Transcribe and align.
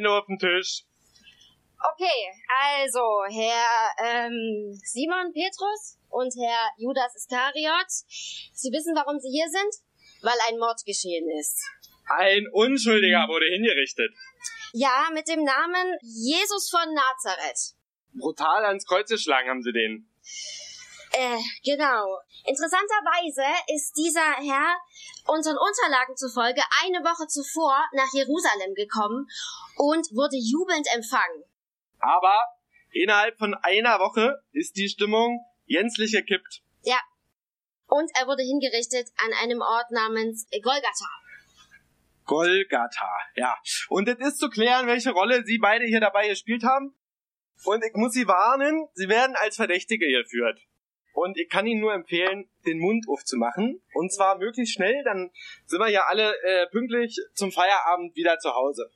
Hände 0.00 0.10
auf 0.10 0.26
den 0.26 0.38
Tisch. 0.38 0.84
Okay, 1.92 2.20
also 2.76 3.00
Herr 3.28 4.26
ähm, 4.26 4.78
Simon 4.82 5.32
Petrus 5.32 5.98
und 6.08 6.32
Herr 6.40 6.70
Judas 6.78 7.14
Iskariot, 7.16 7.88
Sie 7.88 8.70
wissen, 8.72 8.94
warum 8.94 9.18
Sie 9.18 9.30
hier 9.30 9.48
sind? 9.48 9.74
Weil 10.22 10.36
ein 10.48 10.58
Mord 10.58 10.80
geschehen 10.84 11.28
ist. 11.38 11.60
Ein 12.08 12.46
Unschuldiger 12.52 13.28
wurde 13.28 13.46
hingerichtet. 13.46 14.10
Ja, 14.72 15.08
mit 15.12 15.28
dem 15.28 15.44
Namen 15.44 15.96
Jesus 16.02 16.68
von 16.70 16.92
Nazareth. 16.92 17.76
Brutal 18.14 18.64
ans 18.64 18.86
Kreuz 18.86 19.08
geschlagen 19.08 19.48
haben 19.48 19.62
sie 19.62 19.72
den. 19.72 20.08
Äh, 21.12 21.38
genau. 21.64 22.18
Interessanterweise 22.44 23.44
ist 23.74 23.96
dieser 23.96 24.20
Herr 24.20 24.78
unseren 25.26 25.56
Unterlagen 25.58 26.16
zufolge 26.16 26.62
eine 26.84 26.98
Woche 27.04 27.26
zuvor 27.26 27.84
nach 27.92 28.12
Jerusalem 28.12 28.74
gekommen 28.74 29.26
und 29.76 30.06
wurde 30.14 30.36
jubelnd 30.36 30.86
empfangen. 30.94 31.44
Aber 31.98 32.34
innerhalb 32.92 33.38
von 33.38 33.54
einer 33.54 33.98
Woche 33.98 34.42
ist 34.52 34.76
die 34.76 34.88
Stimmung 34.88 35.44
gänzlich 35.66 36.12
gekippt. 36.12 36.62
Ja. 36.82 36.98
Und 37.86 38.10
er 38.14 38.26
wurde 38.28 38.42
hingerichtet 38.42 39.08
an 39.16 39.32
einem 39.42 39.60
Ort 39.60 39.90
namens 39.90 40.46
Golgatha. 40.62 41.10
Golgatha, 42.24 43.10
ja. 43.34 43.56
Und 43.88 44.08
es 44.08 44.18
ist 44.20 44.38
zu 44.38 44.48
klären, 44.48 44.86
welche 44.86 45.10
Rolle 45.10 45.42
Sie 45.44 45.58
beide 45.58 45.86
hier 45.86 45.98
dabei 45.98 46.28
gespielt 46.28 46.62
haben. 46.62 46.94
Und 47.64 47.84
ich 47.84 47.92
muss 47.94 48.12
Sie 48.12 48.28
warnen, 48.28 48.88
Sie 48.94 49.08
werden 49.08 49.34
als 49.36 49.56
Verdächtige 49.56 50.06
geführt. 50.06 50.60
Und 51.12 51.38
ich 51.38 51.48
kann 51.48 51.66
Ihnen 51.66 51.80
nur 51.80 51.92
empfehlen, 51.92 52.48
den 52.66 52.78
Mund 52.78 53.06
aufzumachen. 53.08 53.82
Und 53.94 54.12
zwar 54.12 54.38
möglichst 54.38 54.74
schnell, 54.74 55.02
dann 55.04 55.30
sind 55.66 55.80
wir 55.80 55.88
ja 55.88 56.04
alle 56.08 56.34
äh, 56.42 56.66
pünktlich 56.68 57.18
zum 57.34 57.50
Feierabend 57.52 58.14
wieder 58.14 58.38
zu 58.38 58.54
Hause. 58.54 58.90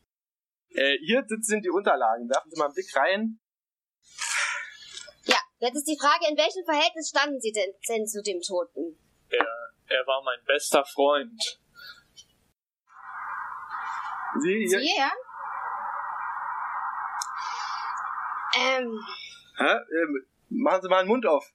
Äh, 0.71 0.99
hier 0.99 1.25
sind 1.27 1.65
die 1.65 1.71
Unterlagen. 1.71 2.29
Werfen 2.29 2.51
Sie 2.51 2.59
mal 2.59 2.67
einen 2.67 2.75
Blick 2.75 2.97
rein. 2.97 3.41
Ja, 5.25 5.39
jetzt 5.59 5.77
ist 5.77 5.89
die 5.89 5.99
Frage, 6.01 6.27
in 6.31 6.37
welchem 6.37 6.65
Verhältnis 6.65 7.11
standen 7.11 7.41
Sie 7.41 7.53
denn, 7.53 7.73
denn 7.89 8.07
zu 8.07 8.23
dem 8.23 8.41
Toten? 8.41 8.99
Er, 9.31 9.47
er 9.87 10.07
war 10.07 10.23
mein 10.25 10.45
bester 10.47 10.85
Freund. 10.85 11.61
Sie, 14.41 14.67
hier, 14.67 14.81
Sie, 14.81 14.91
ja? 14.97 15.13
Ähm, 18.57 19.01
hä? 19.59 19.65
Ähm, 19.65 20.27
machen 20.49 20.83
Sie 20.83 20.89
mal 20.89 21.03
den 21.03 21.09
Mund 21.09 21.27
auf. 21.27 21.53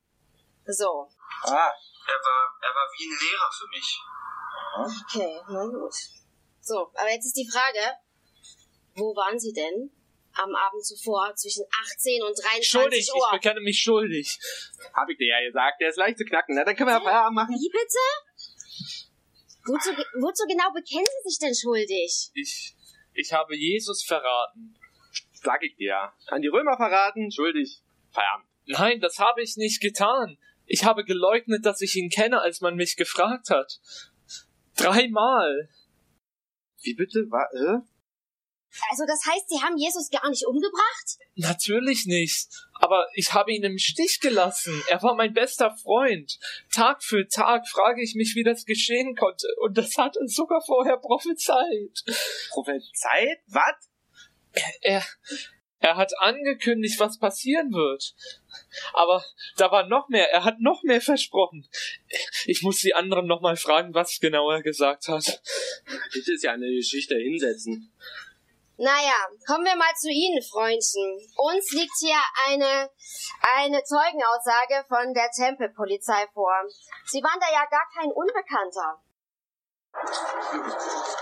So. 0.74 1.08
Ah, 1.44 1.72
Er 2.08 2.20
war, 2.20 2.44
er 2.62 2.74
war 2.76 2.88
wie 2.98 3.06
ein 3.06 3.18
Lehrer 3.20 3.50
für 3.52 3.68
mich. 3.68 4.00
Okay, 4.78 5.42
na 5.50 5.66
gut. 5.66 5.94
So, 6.62 6.92
aber 6.94 7.10
jetzt 7.12 7.26
ist 7.26 7.38
die 7.38 7.50
Frage, 7.52 7.96
wo 8.96 9.16
waren 9.16 9.40
Sie 9.40 9.54
denn 9.54 9.92
am 10.34 10.54
Abend 10.56 10.86
zuvor 10.86 11.34
zwischen 11.36 11.66
18 11.72 12.22
und 12.24 12.38
23 12.38 12.68
Schuldig, 12.70 13.00
ich 13.00 13.14
Uhr? 13.14 13.30
bekenne 13.32 13.62
mich 13.62 13.80
schuldig. 13.82 14.40
hab 14.94 15.10
ich 15.10 15.18
dir 15.18 15.28
ja 15.28 15.42
gesagt, 15.48 15.82
der 15.82 15.90
ist 15.90 15.98
leicht 15.98 16.18
zu 16.18 16.26
knacken. 16.26 16.56
Na, 16.56 16.64
dann 16.64 16.76
können 16.76 16.90
wir 16.90 16.94
ja 16.98 17.02
Feierabend 17.02 17.36
machen. 17.36 17.56
Wie 17.56 17.70
bitte? 17.70 18.04
Wozu, 19.66 19.90
wozu 20.22 20.46
genau 20.48 20.72
bekennen 20.72 21.06
Sie 21.24 21.30
sich 21.30 21.40
denn 21.40 21.54
schuldig? 21.56 22.32
Ich, 22.34 22.76
ich 23.14 23.34
habe 23.34 23.56
Jesus 23.56 24.04
verraten. 24.04 24.76
Sag 25.34 25.64
ich 25.64 25.76
dir 25.76 25.88
ja. 25.90 26.14
An 26.28 26.42
die 26.42 26.48
Römer 26.48 26.76
verraten, 26.78 27.32
schuldig. 27.32 27.82
Feierabend. 28.12 28.48
Nein, 28.68 29.00
das 29.02 29.18
habe 29.20 29.42
ich 29.42 29.58
nicht 29.58 29.82
getan. 29.82 30.38
Ich 30.70 30.86
habe 30.86 31.04
geleugnet, 31.04 31.66
dass 31.66 31.82
ich 31.82 31.96
ihn 31.96 32.10
kenne, 32.10 32.42
als 32.42 32.62
man 32.62 32.76
mich 32.76 32.96
gefragt 32.96 33.50
hat. 33.50 33.80
Dreimal. 34.78 35.68
Wie 36.84 36.94
bitte? 36.94 37.26
Wa 37.30 37.44
äh? 37.54 37.82
Also 38.92 39.04
das 39.08 39.26
heißt, 39.26 39.50
Sie 39.50 39.62
haben 39.62 39.78
Jesus 39.78 40.12
gar 40.12 40.30
nicht 40.30 40.46
umgebracht? 40.46 41.18
Natürlich 41.36 42.06
nicht. 42.06 42.50
Aber 42.74 43.08
ich 43.16 43.34
habe 43.34 43.52
ihn 43.52 43.64
im 43.64 43.80
Stich 43.80 44.20
gelassen. 44.20 44.82
Er 44.90 45.02
war 45.02 45.16
mein 45.16 45.34
bester 45.34 45.76
Freund. 45.76 46.38
Tag 46.72 47.04
für 47.04 47.28
Tag 47.28 47.68
frage 47.68 48.04
ich 48.04 48.14
mich, 48.14 48.36
wie 48.36 48.44
das 48.44 48.66
geschehen 48.66 49.16
konnte. 49.16 49.48
Und 49.62 49.76
das 49.76 49.98
hat 49.98 50.18
er 50.18 50.28
sogar 50.28 50.62
vorher 50.64 50.98
prophezeit. 50.98 52.04
Prophezeit? 52.52 53.40
Was? 53.48 53.90
Er, 54.52 54.74
er 54.82 55.06
hat 55.96 56.12
angekündigt, 56.20 57.00
was 57.00 57.20
passieren 57.20 57.72
wird. 57.72 58.16
Aber 58.94 59.24
da 59.58 59.72
war 59.72 59.88
noch 59.88 60.10
mehr. 60.10 60.32
Er 60.32 60.44
hat 60.44 60.60
noch 60.60 60.84
mehr 60.84 61.02
versprochen. 61.02 61.68
Ich 62.46 62.62
muss 62.64 62.80
die 62.80 62.94
anderen 62.94 63.28
noch 63.28 63.42
mal 63.42 63.56
fragen, 63.56 63.94
was 63.94 64.20
genau 64.20 64.50
er 64.52 64.62
gesagt 64.62 65.08
hat. 65.08 65.42
Das 65.86 66.28
ist 66.28 66.44
ja 66.44 66.54
eine 66.54 66.70
Geschichte. 66.70 67.16
Hinsetzen. 67.16 67.92
Naja, 68.78 69.28
kommen 69.46 69.66
wir 69.66 69.76
mal 69.76 69.94
zu 70.00 70.10
Ihnen, 70.10 70.42
Freundchen. 70.42 71.20
Uns 71.36 71.72
liegt 71.74 71.92
hier 72.00 72.16
eine, 72.48 72.90
eine 73.58 73.84
Zeugenaussage 73.84 74.86
von 74.88 75.14
der 75.14 75.30
Tempelpolizei 75.32 76.28
vor. 76.34 76.54
Sie 77.06 77.22
waren 77.22 77.40
da 77.42 77.52
ja 77.52 77.66
gar 77.70 77.86
kein 77.94 78.10
Unbekannter. 78.12 79.04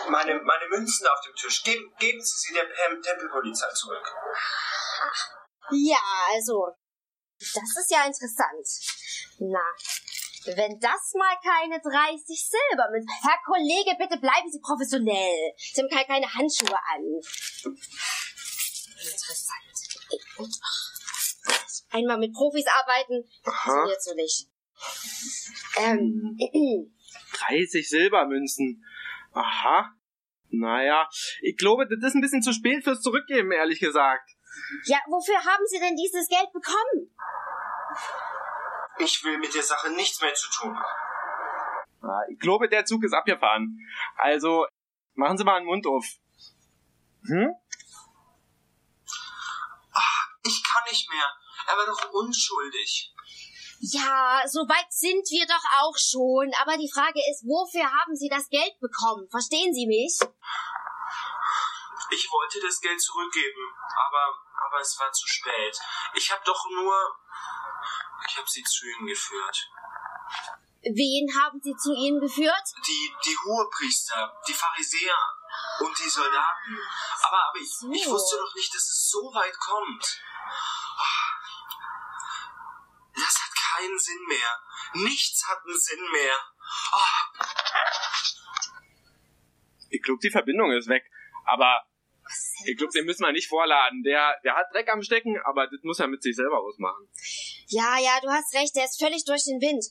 Meine, 0.10 0.40
meine 0.42 0.68
Münzen 0.70 1.08
auf 1.08 1.22
dem 1.26 1.36
Tisch. 1.36 1.64
Geben, 1.64 1.94
geben 2.00 2.22
Sie 2.22 2.36
sie 2.48 2.54
der 2.54 2.64
Pam 2.66 3.02
Tempelpolizei 3.02 3.68
zurück. 3.74 4.14
Ja, 5.72 5.98
also, 6.34 6.68
das 7.40 7.76
ist 7.78 7.92
ja 7.92 8.06
interessant. 8.06 8.68
Na, 9.40 9.60
wenn 10.56 10.80
das 10.80 11.12
mal 11.14 11.36
keine 11.44 11.80
30 11.82 12.24
Silber 12.26 12.90
mit... 12.92 13.04
Herr 13.22 13.38
Kollege, 13.46 13.96
bitte 14.00 14.18
bleiben 14.20 14.50
Sie 14.50 14.62
professionell. 14.62 15.54
Sie 15.58 15.82
haben 15.82 15.90
ke- 15.90 16.06
keine 16.08 16.34
Handschuhe 16.34 16.78
an. 16.94 17.04
Interessant. 19.04 19.66
Einmal 21.92 22.18
mit 22.18 22.34
Profis 22.34 22.66
arbeiten, 22.68 23.24
funktioniert 23.44 24.04
so 24.04 24.14
nicht. 24.14 24.48
Ähm, 25.78 26.38
30 27.48 27.90
Silbermünzen. 27.90 28.84
Aha. 29.34 29.94
Naja, 30.50 31.08
ich 31.42 31.58
glaube, 31.58 31.88
das 31.88 31.98
ist 32.10 32.16
ein 32.16 32.22
bisschen 32.22 32.42
zu 32.42 32.54
spät 32.54 32.84
fürs 32.84 33.02
Zurückgeben, 33.02 33.52
ehrlich 33.52 33.80
gesagt. 33.80 34.32
ja, 34.86 34.98
wofür 35.08 35.36
haben 35.36 35.66
Sie 35.66 35.80
denn 35.80 35.96
dieses 35.96 36.28
Geld 36.30 36.52
bekommen? 36.54 37.14
Ich 39.00 39.24
will 39.24 39.38
mit 39.38 39.54
der 39.54 39.64
Sache 39.64 39.92
nichts 39.92 40.22
mehr 40.22 40.34
zu 40.34 40.50
tun 40.50 40.76
haben. 40.76 42.24
Ich 42.30 42.40
glaube, 42.40 42.70
der 42.70 42.86
Zug 42.86 43.04
ist 43.04 43.14
abgefahren. 43.14 43.78
Also, 44.16 44.66
machen 45.16 45.38
Sie 45.38 45.44
mal 45.44 45.58
einen 45.58 45.66
Mund 45.66 45.86
auf. 45.86 46.06
Hm? 47.26 47.54
Ich 50.46 50.64
kann 50.64 50.84
nicht 50.90 51.10
mehr. 51.12 51.26
Er 51.68 51.78
war 51.78 51.86
doch 51.86 52.14
unschuldig. 52.14 53.14
Ja, 53.80 54.42
so 54.48 54.62
weit 54.68 54.92
sind 54.92 55.24
wir 55.30 55.46
doch 55.46 55.64
auch 55.82 55.98
schon. 55.98 56.52
Aber 56.62 56.78
die 56.78 56.90
Frage 56.92 57.20
ist, 57.30 57.46
wofür 57.46 57.86
haben 57.86 58.16
Sie 58.16 58.30
das 58.30 58.50
Geld 58.50 58.80
bekommen? 58.80 59.30
Verstehen 59.30 59.74
Sie 59.74 59.86
mich? 59.86 60.18
Ich 62.10 62.32
wollte 62.32 62.60
das 62.62 62.80
Geld 62.80 63.02
zurückgeben, 63.02 63.76
aber, 64.08 64.40
aber 64.66 64.80
es 64.80 64.98
war 65.00 65.12
zu 65.12 65.28
spät. 65.28 65.78
Ich 66.14 66.32
habe 66.32 66.42
doch 66.46 66.66
nur... 66.72 66.96
Ich 68.28 68.38
habe 68.38 68.50
sie 68.50 68.64
zu 68.64 68.86
ihnen 68.86 69.08
geführt. 69.08 69.70
Wen 70.82 71.28
haben 71.42 71.60
Sie 71.62 71.76
zu 71.76 71.92
Ihnen 71.94 72.20
geführt? 72.20 72.64
Die, 72.86 73.14
die 73.26 73.38
Hohepriester, 73.46 74.34
die 74.48 74.54
Pharisäer 74.54 75.18
und 75.80 75.98
die 75.98 76.10
Soldaten. 76.10 76.80
Aber, 77.24 77.50
aber 77.50 77.60
ich, 77.60 77.70
So. 77.70 77.92
ich 77.92 78.08
wusste 78.08 78.38
doch 78.38 78.54
nicht, 78.56 78.74
dass 78.74 78.84
es 78.84 79.10
so 79.10 79.20
weit 79.34 79.58
kommt. 79.60 80.22
Hat 80.98 81.27
keinen 83.78 83.98
Sinn 84.00 84.20
mehr. 84.28 85.04
Nichts 85.06 85.48
hat 85.48 85.60
einen 85.66 85.80
Sinn 85.80 86.02
mehr. 86.12 86.36
Ah, 86.92 87.44
Ich 89.90 90.02
glaube, 90.04 90.20
die 90.22 90.30
Verbindung 90.32 90.72
ist 90.72 90.88
weg. 90.90 91.04
Aber 91.46 91.84
ich 92.66 92.78
glaube, 92.78 92.92
den 92.92 93.06
müssen 93.06 93.24
wir 93.24 93.32
nicht 93.32 93.48
vorladen. 93.48 94.04
Der, 94.04 94.36
der 94.44 94.56
hat 94.56 94.66
Dreck 94.74 94.90
am 94.90 95.02
Stecken, 95.02 95.38
aber 95.46 95.68
das 95.68 95.80
muss 95.84 96.00
er 96.00 96.08
mit 96.08 96.22
sich 96.22 96.36
selber 96.36 96.60
ausmachen. 96.60 97.08
Ja, 97.68 97.98
ja, 98.00 98.20
du 98.22 98.30
hast 98.30 98.54
recht, 98.54 98.76
der 98.76 98.86
ist 98.86 99.00
völlig 99.02 99.24
durch 99.26 99.44
den 99.46 99.62
Wind. 99.62 99.86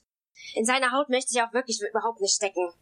In 0.54 0.64
seiner 0.66 0.92
Haut 0.92 1.08
möchte 1.08 1.30
ich 1.34 1.42
auch 1.42 1.52
wirklich 1.52 1.80
überhaupt 1.80 2.20
nicht 2.20 2.34
stecken. 2.34 2.72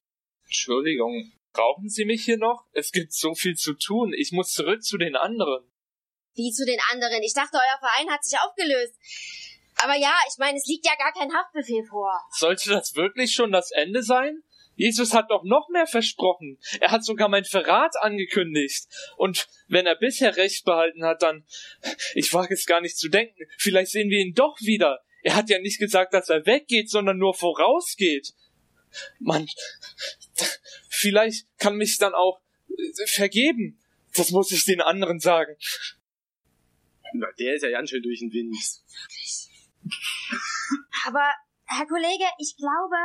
Entschuldigung. 0.45 1.33
Brauchen 1.53 1.89
Sie 1.89 2.05
mich 2.05 2.25
hier 2.25 2.37
noch? 2.37 2.67
Es 2.73 2.91
gibt 2.91 3.13
so 3.13 3.35
viel 3.35 3.55
zu 3.55 3.75
tun. 3.75 4.13
Ich 4.17 4.33
muss 4.33 4.53
zurück 4.53 4.83
zu 4.83 4.99
den 4.99 5.15
anderen. 5.15 5.71
Wie 6.35 6.51
zu 6.51 6.67
den 6.67 6.81
anderen. 6.91 7.23
Ich 7.23 7.33
dachte, 7.33 7.57
euer 7.57 7.79
Verein 7.79 8.11
hat 8.11 8.25
sich 8.25 8.37
aufgelöst. 8.41 8.99
Aber 9.83 9.97
ja, 9.97 10.15
ich 10.29 10.39
meine, 10.39 10.59
es 10.59 10.67
liegt 10.67 10.87
ja 10.87 10.95
gar 10.97 11.13
kein 11.13 11.33
Haftbefehl 11.33 11.85
vor. 11.85 12.11
Sollte 12.31 12.71
das 12.71 12.95
wirklich 12.95 13.33
schon 13.33 13.53
das 13.53 13.71
Ende 13.71 14.03
sein? 14.03 14.43
Jesus 14.77 15.13
hat 15.13 15.31
doch 15.31 15.45
noch 15.45 15.69
mehr 15.69 15.87
versprochen. 15.87 16.59
Er 16.81 16.91
hat 16.91 17.05
sogar 17.05 17.29
mein 17.29 17.45
Verrat 17.45 17.95
angekündigt. 18.01 18.87
Und 19.17 19.49
wenn 19.69 19.87
er 19.87 19.97
bisher 19.97 20.37
Recht 20.37 20.65
behalten 20.65 21.05
hat, 21.05 21.23
dann, 21.23 21.47
ich 22.15 22.33
wage 22.33 22.55
es 22.55 22.67
gar 22.67 22.81
nicht 22.81 22.99
zu 22.99 23.09
denken, 23.09 23.45
vielleicht 23.59 23.93
sehen 23.93 24.11
wir 24.11 24.19
ihn 24.19 24.35
doch 24.35 24.59
wieder. 24.61 25.01
Er 25.23 25.37
hat 25.37 25.49
ja 25.49 25.59
nicht 25.59 25.79
gesagt, 25.79 26.13
dass 26.13 26.29
er 26.29 26.45
weggeht, 26.45 26.91
sondern 26.91 27.19
nur 27.19 27.35
vorausgeht. 27.35 28.35
Mann, 29.19 29.49
vielleicht 30.89 31.47
kann 31.59 31.77
mich 31.77 31.99
dann 31.99 32.15
auch 32.15 32.41
äh, 32.69 33.07
vergeben. 33.07 33.81
Das 34.15 34.31
muss 34.31 34.53
ich 34.53 34.65
den 34.65 34.81
anderen 34.81 35.19
sagen. 35.19 35.57
Na, 37.15 37.29
der 37.39 37.55
ist 37.55 37.63
ja 37.63 37.71
ganz 37.71 37.91
schön 37.91 38.03
durch 38.03 38.21
den 38.21 38.33
Wind. 38.33 38.57
Aber, 41.07 41.27
Herr 41.67 41.87
Kollege, 41.87 42.29
ich 42.39 42.57
glaube, 42.57 42.97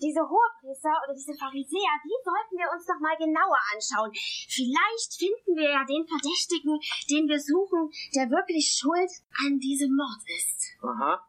diese 0.00 0.20
Hohepriester 0.20 0.92
oder 1.04 1.14
diese 1.14 1.34
Pharisäer, 1.34 1.94
die 2.04 2.18
sollten 2.20 2.56
wir 2.58 2.68
uns 2.72 2.84
doch 2.86 2.98
mal 3.00 3.16
genauer 3.16 3.58
anschauen. 3.72 4.10
Vielleicht 4.12 5.14
finden 5.16 5.56
wir 5.56 5.70
ja 5.70 5.84
den 5.84 6.06
Verdächtigen, 6.06 6.78
den 7.10 7.28
wir 7.28 7.40
suchen, 7.40 7.90
der 8.14 8.30
wirklich 8.30 8.74
schuld 8.74 9.10
an 9.46 9.58
diesem 9.58 9.94
Mord 9.94 10.22
ist. 10.26 10.76
Aha. 10.82 11.22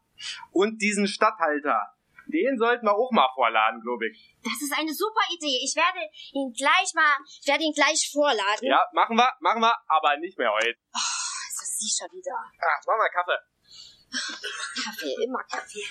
Und 0.52 0.81
diesen 0.81 1.07
Statthalter. 1.07 1.96
Den 2.28 2.57
sollten 2.57 2.86
wir 2.86 2.96
auch 2.96 3.12
mal 3.12 3.30
vorladen, 3.36 3.81
glaube 3.81 4.10
ich. 4.10 4.34
Das 4.42 4.57
ist 4.60 4.74
eine 4.74 4.94
super 4.94 5.22
Idee. 5.30 5.62
Ich 5.62 5.75
werde 5.75 6.02
ihn 6.34 6.52
gleich 6.57 6.90
mal, 6.96 7.22
ich 7.22 7.48
werde 7.48 7.63
ihn 7.63 7.74
gleich 7.74 8.10
vorladen. 8.10 8.66
Ja, 8.66 8.81
machen 8.94 9.16
wir, 9.16 9.30
machen 9.40 9.62
wir, 9.62 9.75
aber 9.88 10.18
nicht 10.18 10.38
mehr 10.38 10.52
heute. 10.52 10.74
Oh, 10.90 11.22
ist 11.48 11.62
das 11.62 11.78
sie 11.78 11.90
schon 11.90 12.10
wieder. 12.18 12.34
Ach, 12.34 12.81
machen 12.88 13.00
wir 13.00 13.10
Kaffee. 13.13 13.55
Kaffee, 14.84 15.16
immer 15.24 15.44
Kaffee. 15.44 15.84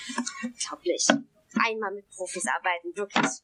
Unglaublich. 0.43 1.06
Einmal 1.56 1.93
mit 1.94 2.09
Profis 2.11 2.44
arbeiten, 2.47 2.97
wirklich. 2.97 3.43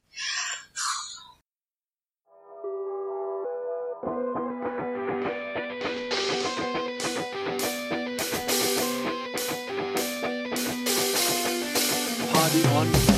Party 12.32 12.67
on. 12.75 13.09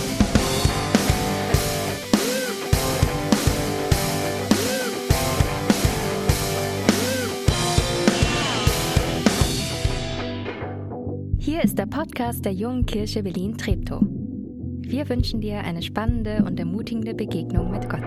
Hier 11.52 11.64
ist 11.64 11.78
der 11.78 11.84
Podcast 11.84 12.46
der 12.46 12.54
Jungen 12.54 12.86
Kirche 12.86 13.22
Berlin-Treptow. 13.22 14.00
Wir 14.00 15.06
wünschen 15.10 15.42
dir 15.42 15.58
eine 15.58 15.82
spannende 15.82 16.42
und 16.46 16.58
ermutigende 16.58 17.12
Begegnung 17.12 17.70
mit 17.70 17.90
Gott. 17.90 18.00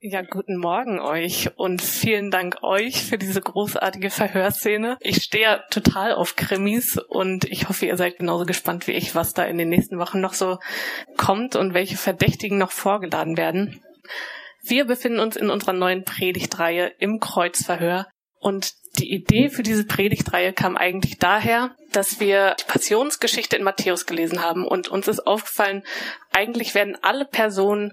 Ja, 0.00 0.22
guten 0.22 0.56
Morgen 0.56 0.98
euch 0.98 1.56
und 1.56 1.80
vielen 1.80 2.32
Dank 2.32 2.64
euch 2.64 3.04
für 3.04 3.16
diese 3.16 3.40
großartige 3.40 4.10
Verhörszene. 4.10 4.96
Ich 4.98 5.22
stehe 5.22 5.62
total 5.70 6.16
auf 6.16 6.34
Krimis 6.34 6.98
und 6.98 7.44
ich 7.44 7.68
hoffe, 7.68 7.86
ihr 7.86 7.96
seid 7.96 8.18
genauso 8.18 8.44
gespannt 8.44 8.88
wie 8.88 8.92
ich, 8.92 9.14
was 9.14 9.34
da 9.34 9.44
in 9.44 9.56
den 9.56 9.68
nächsten 9.68 10.00
Wochen 10.00 10.20
noch 10.20 10.34
so 10.34 10.58
kommt 11.16 11.54
und 11.54 11.74
welche 11.74 11.96
Verdächtigen 11.96 12.58
noch 12.58 12.72
vorgeladen 12.72 13.36
werden. 13.36 13.80
Wir 14.68 14.84
befinden 14.84 15.20
uns 15.20 15.36
in 15.36 15.50
unserer 15.50 15.72
neuen 15.72 16.04
Predigtreihe 16.04 16.92
im 16.98 17.20
Kreuzverhör 17.20 18.08
und 18.40 18.72
die 18.98 19.12
Idee 19.12 19.48
für 19.48 19.62
diese 19.62 19.86
Predigtreihe 19.86 20.52
kam 20.52 20.76
eigentlich 20.76 21.18
daher, 21.18 21.76
dass 21.92 22.18
wir 22.18 22.56
die 22.58 22.64
Passionsgeschichte 22.64 23.56
in 23.56 23.62
Matthäus 23.62 24.06
gelesen 24.06 24.42
haben 24.42 24.66
und 24.66 24.88
uns 24.88 25.06
ist 25.06 25.26
aufgefallen, 25.26 25.84
eigentlich 26.32 26.74
werden 26.74 26.96
alle 27.02 27.26
Personen 27.26 27.92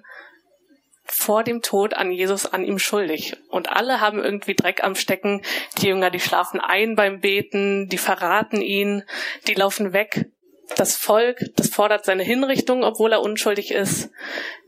vor 1.06 1.44
dem 1.44 1.62
Tod 1.62 1.94
an 1.94 2.12
Jesus 2.12 2.46
an 2.46 2.64
ihm 2.64 2.80
schuldig. 2.80 3.36
Und 3.50 3.69
alle 3.69 4.00
haben 4.00 4.24
irgendwie 4.24 4.56
Dreck 4.56 4.84
am 4.84 4.96
Stecken. 4.96 5.42
Die 5.78 5.88
Jünger, 5.88 6.10
die 6.10 6.19
schlafen 6.19 6.60
ein 6.60 6.96
beim 6.96 7.19
Beten, 7.19 7.90
die 7.90 7.98
verraten 7.98 8.62
ihn, 8.62 9.04
die 9.48 9.54
laufen 9.54 9.94
weg. 9.94 10.30
Das 10.75 10.95
Volk, 10.95 11.39
das 11.56 11.69
fordert 11.69 12.06
seine 12.06 12.24
Hinrichtung, 12.24 12.83
obwohl 12.83 13.12
er 13.12 13.21
unschuldig 13.21 13.71
ist. 13.71 14.10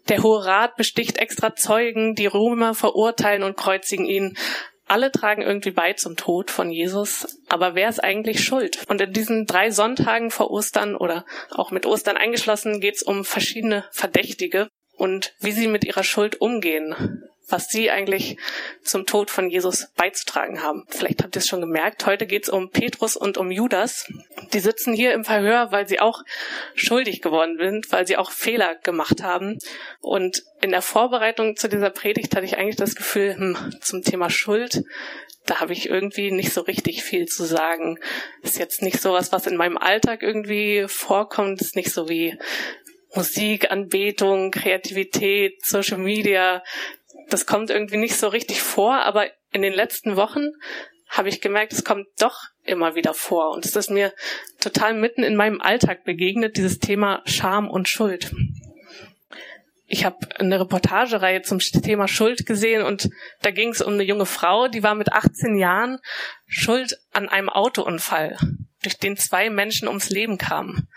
Der 0.09 0.21
Hohe 0.21 0.45
Rat 0.45 0.75
besticht 0.75 1.17
extra 1.17 1.55
Zeugen, 1.55 2.15
die 2.15 2.27
Römer 2.27 2.75
verurteilen 2.75 3.43
und 3.43 3.57
kreuzigen 3.57 4.05
ihn. 4.05 4.37
Alle 4.87 5.11
tragen 5.11 5.41
irgendwie 5.41 5.71
bei 5.71 5.93
zum 5.93 6.15
Tod 6.15 6.51
von 6.51 6.69
Jesus, 6.69 7.39
aber 7.49 7.73
wer 7.73 7.89
ist 7.89 8.03
eigentlich 8.03 8.43
schuld? 8.43 8.83
Und 8.87 9.01
in 9.01 9.13
diesen 9.13 9.47
drei 9.47 9.71
Sonntagen 9.71 10.29
vor 10.29 10.51
Ostern 10.51 10.95
oder 10.95 11.25
auch 11.49 11.71
mit 11.71 11.87
Ostern 11.87 12.17
eingeschlossen 12.17 12.81
geht 12.81 12.97
es 12.97 13.03
um 13.03 13.25
verschiedene 13.25 13.85
Verdächtige 13.91 14.69
und 14.95 15.33
wie 15.39 15.53
sie 15.53 15.67
mit 15.67 15.85
ihrer 15.85 16.03
Schuld 16.03 16.39
umgehen, 16.39 17.23
was 17.47 17.67
sie 17.69 17.91
eigentlich 17.91 18.37
zum 18.83 19.05
Tod 19.05 19.29
von 19.29 19.49
Jesus 19.49 19.87
beizutragen 19.95 20.63
haben. 20.63 20.85
Vielleicht 20.89 21.23
habt 21.23 21.35
ihr 21.35 21.39
es 21.39 21.47
schon 21.47 21.61
gemerkt, 21.61 22.05
heute 22.05 22.25
geht 22.25 22.43
es 22.43 22.49
um 22.49 22.71
Petrus 22.71 23.15
und 23.15 23.37
um 23.37 23.51
Judas. 23.51 24.11
Die 24.53 24.59
sitzen 24.59 24.93
hier 24.93 25.13
im 25.13 25.25
Verhör, 25.25 25.71
weil 25.71 25.87
sie 25.87 25.99
auch 25.99 26.23
schuldig 26.73 27.21
geworden 27.21 27.57
sind, 27.57 27.91
weil 27.91 28.07
sie 28.07 28.17
auch 28.17 28.31
Fehler 28.31 28.75
gemacht 28.75 29.23
haben. 29.23 29.59
Und 30.01 30.43
in 30.61 30.71
der 30.71 30.81
Vorbereitung 30.81 31.55
zu 31.55 31.69
dieser 31.69 31.89
Predigt 31.89 32.35
hatte 32.35 32.45
ich 32.45 32.57
eigentlich 32.57 32.75
das 32.75 32.95
Gefühl, 32.95 33.35
hm, 33.35 33.75
zum 33.81 34.01
Thema 34.01 34.29
Schuld, 34.29 34.83
da 35.45 35.59
habe 35.59 35.73
ich 35.73 35.89
irgendwie 35.89 36.31
nicht 36.31 36.53
so 36.53 36.61
richtig 36.61 37.03
viel 37.03 37.27
zu 37.27 37.43
sagen. 37.43 37.99
Ist 38.41 38.57
jetzt 38.57 38.81
nicht 38.81 38.99
so 38.99 39.13
was, 39.13 39.31
was 39.31 39.45
in 39.45 39.57
meinem 39.57 39.77
Alltag 39.77 40.23
irgendwie 40.23 40.85
vorkommt, 40.87 41.61
ist 41.61 41.75
nicht 41.75 41.91
so 41.91 42.09
wie 42.09 42.37
Musik, 43.13 43.71
Anbetung, 43.71 44.51
Kreativität, 44.51 45.63
Social 45.63 45.99
Media, 45.99 46.63
das 47.29 47.45
kommt 47.45 47.69
irgendwie 47.69 47.97
nicht 47.97 48.15
so 48.15 48.27
richtig 48.27 48.61
vor, 48.61 49.01
aber 49.03 49.27
in 49.51 49.61
den 49.61 49.73
letzten 49.73 50.15
Wochen 50.15 50.51
habe 51.09 51.29
ich 51.29 51.41
gemerkt, 51.41 51.73
es 51.73 51.83
kommt 51.83 52.07
doch 52.19 52.39
immer 52.63 52.95
wieder 52.95 53.13
vor 53.13 53.51
und 53.51 53.65
es 53.65 53.75
ist 53.75 53.89
mir 53.89 54.13
total 54.59 54.93
mitten 54.93 55.23
in 55.23 55.35
meinem 55.35 55.61
Alltag 55.61 56.03
begegnet, 56.03 56.57
dieses 56.57 56.79
Thema 56.79 57.21
Scham 57.25 57.69
und 57.69 57.87
Schuld. 57.87 58.31
Ich 59.87 60.03
habe 60.03 60.17
eine 60.39 60.59
Reportagereihe 60.59 61.43
zum 61.43 61.59
Thema 61.59 62.07
Schuld 62.07 62.47
gesehen 62.47 62.81
und 62.81 63.09
da 63.41 63.51
ging 63.51 63.69
es 63.69 63.81
um 63.81 63.93
eine 63.93 64.03
junge 64.03 64.25
Frau, 64.25 64.67
die 64.67 64.81
war 64.81 64.95
mit 64.95 65.13
18 65.13 65.57
Jahren 65.57 65.99
schuld 66.47 66.97
an 67.13 67.29
einem 67.29 67.49
Autounfall 67.49 68.37
durch 68.81 68.97
den 68.97 69.15
zwei 69.15 69.49
Menschen 69.49 69.87
ums 69.87 70.09
Leben 70.09 70.37
kamen. 70.37 70.87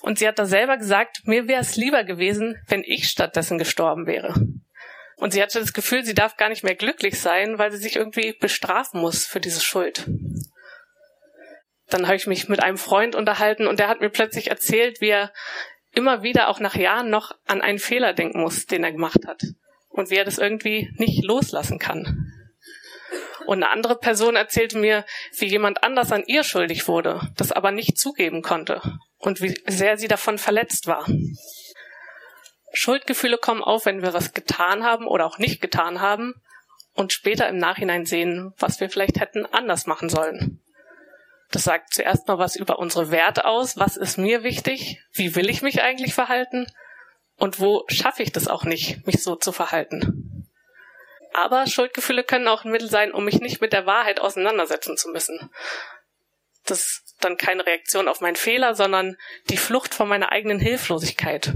Und 0.00 0.18
sie 0.18 0.28
hat 0.28 0.38
da 0.38 0.46
selber 0.46 0.76
gesagt, 0.76 1.22
mir 1.24 1.48
wäre 1.48 1.60
es 1.60 1.76
lieber 1.76 2.04
gewesen, 2.04 2.56
wenn 2.68 2.82
ich 2.84 3.08
stattdessen 3.08 3.58
gestorben 3.58 4.06
wäre. 4.06 4.34
Und 5.16 5.32
sie 5.32 5.42
hatte 5.42 5.58
das 5.58 5.72
Gefühl, 5.72 6.04
sie 6.04 6.14
darf 6.14 6.36
gar 6.36 6.50
nicht 6.50 6.62
mehr 6.62 6.74
glücklich 6.74 7.18
sein, 7.18 7.58
weil 7.58 7.72
sie 7.72 7.78
sich 7.78 7.96
irgendwie 7.96 8.34
bestrafen 8.34 9.00
muss 9.00 9.26
für 9.26 9.40
diese 9.40 9.62
Schuld. 9.62 10.06
Dann 11.88 12.06
habe 12.06 12.16
ich 12.16 12.26
mich 12.26 12.48
mit 12.48 12.62
einem 12.62 12.78
Freund 12.78 13.14
unterhalten 13.14 13.66
und 13.66 13.78
der 13.78 13.88
hat 13.88 14.00
mir 14.00 14.10
plötzlich 14.10 14.50
erzählt, 14.50 15.00
wie 15.00 15.08
er 15.08 15.32
immer 15.92 16.22
wieder 16.22 16.48
auch 16.48 16.60
nach 16.60 16.74
Jahren 16.74 17.08
noch 17.08 17.32
an 17.46 17.62
einen 17.62 17.78
Fehler 17.78 18.12
denken 18.12 18.40
muss, 18.42 18.66
den 18.66 18.84
er 18.84 18.92
gemacht 18.92 19.26
hat. 19.26 19.42
Und 19.88 20.10
wie 20.10 20.16
er 20.16 20.24
das 20.26 20.36
irgendwie 20.36 20.90
nicht 20.98 21.24
loslassen 21.24 21.78
kann. 21.78 22.32
Und 23.46 23.62
eine 23.62 23.70
andere 23.70 23.96
Person 23.96 24.36
erzählte 24.36 24.76
mir, 24.76 25.06
wie 25.38 25.46
jemand 25.46 25.82
anders 25.84 26.12
an 26.12 26.24
ihr 26.26 26.42
schuldig 26.42 26.88
wurde, 26.88 27.20
das 27.36 27.52
aber 27.52 27.70
nicht 27.70 27.96
zugeben 27.96 28.42
konnte 28.42 28.82
und 29.18 29.40
wie 29.40 29.54
sehr 29.66 29.96
sie 29.96 30.08
davon 30.08 30.36
verletzt 30.36 30.86
war. 30.86 31.06
Schuldgefühle 32.76 33.38
kommen 33.38 33.62
auf, 33.62 33.86
wenn 33.86 34.02
wir 34.02 34.12
was 34.12 34.34
getan 34.34 34.84
haben 34.84 35.06
oder 35.06 35.24
auch 35.24 35.38
nicht 35.38 35.62
getan 35.62 36.00
haben 36.00 36.34
und 36.92 37.12
später 37.12 37.48
im 37.48 37.56
Nachhinein 37.56 38.04
sehen, 38.04 38.52
was 38.58 38.80
wir 38.80 38.90
vielleicht 38.90 39.18
hätten 39.18 39.46
anders 39.46 39.86
machen 39.86 40.10
sollen. 40.10 40.60
Das 41.50 41.64
sagt 41.64 41.94
zuerst 41.94 42.28
mal 42.28 42.38
was 42.38 42.54
über 42.54 42.78
unsere 42.78 43.10
Werte 43.10 43.46
aus, 43.46 43.78
was 43.78 43.96
ist 43.96 44.18
mir 44.18 44.42
wichtig, 44.42 45.00
wie 45.12 45.34
will 45.36 45.48
ich 45.48 45.62
mich 45.62 45.80
eigentlich 45.82 46.12
verhalten 46.12 46.66
und 47.36 47.60
wo 47.60 47.84
schaffe 47.88 48.22
ich 48.22 48.32
das 48.32 48.46
auch 48.46 48.64
nicht, 48.64 49.06
mich 49.06 49.22
so 49.22 49.36
zu 49.36 49.52
verhalten. 49.52 50.46
Aber 51.32 51.66
Schuldgefühle 51.66 52.24
können 52.24 52.48
auch 52.48 52.64
ein 52.64 52.72
Mittel 52.72 52.90
sein, 52.90 53.12
um 53.12 53.24
mich 53.24 53.40
nicht 53.40 53.60
mit 53.60 53.72
der 53.72 53.86
Wahrheit 53.86 54.20
auseinandersetzen 54.20 54.98
zu 54.98 55.08
müssen. 55.08 55.50
Das 56.66 56.80
ist 56.80 57.16
dann 57.20 57.38
keine 57.38 57.64
Reaktion 57.64 58.08
auf 58.08 58.20
meinen 58.20 58.36
Fehler, 58.36 58.74
sondern 58.74 59.16
die 59.48 59.56
Flucht 59.56 59.94
vor 59.94 60.06
meiner 60.06 60.32
eigenen 60.32 60.58
Hilflosigkeit. 60.58 61.54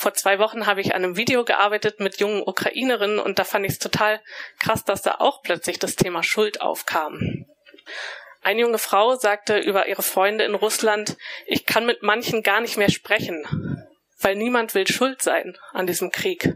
Vor 0.00 0.14
zwei 0.14 0.38
Wochen 0.38 0.64
habe 0.64 0.80
ich 0.80 0.94
an 0.94 1.04
einem 1.04 1.18
Video 1.18 1.44
gearbeitet 1.44 2.00
mit 2.00 2.20
jungen 2.20 2.40
Ukrainerinnen 2.42 3.18
und 3.18 3.38
da 3.38 3.44
fand 3.44 3.66
ich 3.66 3.72
es 3.72 3.78
total 3.78 4.22
krass, 4.58 4.82
dass 4.82 5.02
da 5.02 5.16
auch 5.18 5.42
plötzlich 5.42 5.78
das 5.78 5.94
Thema 5.94 6.22
Schuld 6.22 6.62
aufkam. 6.62 7.44
Eine 8.40 8.62
junge 8.62 8.78
Frau 8.78 9.16
sagte 9.16 9.58
über 9.58 9.88
ihre 9.88 10.02
Freunde 10.02 10.44
in 10.44 10.54
Russland, 10.54 11.18
ich 11.44 11.66
kann 11.66 11.84
mit 11.84 12.02
manchen 12.02 12.42
gar 12.42 12.62
nicht 12.62 12.78
mehr 12.78 12.90
sprechen, 12.90 13.44
weil 14.18 14.36
niemand 14.36 14.74
will 14.74 14.86
schuld 14.86 15.20
sein 15.20 15.58
an 15.74 15.86
diesem 15.86 16.10
Krieg. 16.10 16.54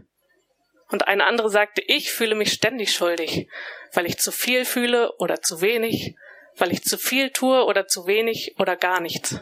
Und 0.89 1.07
eine 1.07 1.27
andere 1.27 1.51
sagte, 1.51 1.83
ich 1.85 2.11
fühle 2.11 2.33
mich 2.33 2.51
ständig 2.51 2.95
schuldig, 2.95 3.47
weil 3.93 4.07
ich 4.07 4.17
zu 4.17 4.31
viel 4.31 4.65
fühle 4.65 5.15
oder 5.19 5.43
zu 5.43 5.61
wenig, 5.61 6.15
weil 6.57 6.71
ich 6.71 6.81
zu 6.81 6.97
viel 6.97 7.29
tue 7.29 7.63
oder 7.65 7.85
zu 7.85 8.07
wenig 8.07 8.55
oder 8.57 8.75
gar 8.75 9.01
nichts. 9.01 9.39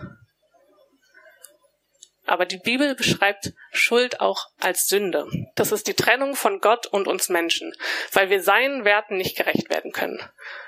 Aber 2.25 2.45
die 2.45 2.57
Bibel 2.57 2.95
beschreibt 2.95 3.53
Schuld 3.71 4.21
auch 4.21 4.47
als 4.59 4.87
Sünde. 4.87 5.27
Das 5.55 5.71
ist 5.71 5.87
die 5.87 5.93
Trennung 5.93 6.35
von 6.35 6.61
Gott 6.61 6.87
und 6.87 7.07
uns 7.07 7.29
Menschen, 7.29 7.75
weil 8.13 8.29
wir 8.29 8.41
seinen 8.41 8.85
Werten 8.85 9.17
nicht 9.17 9.35
gerecht 9.35 9.69
werden 9.69 9.91
können, 9.91 10.21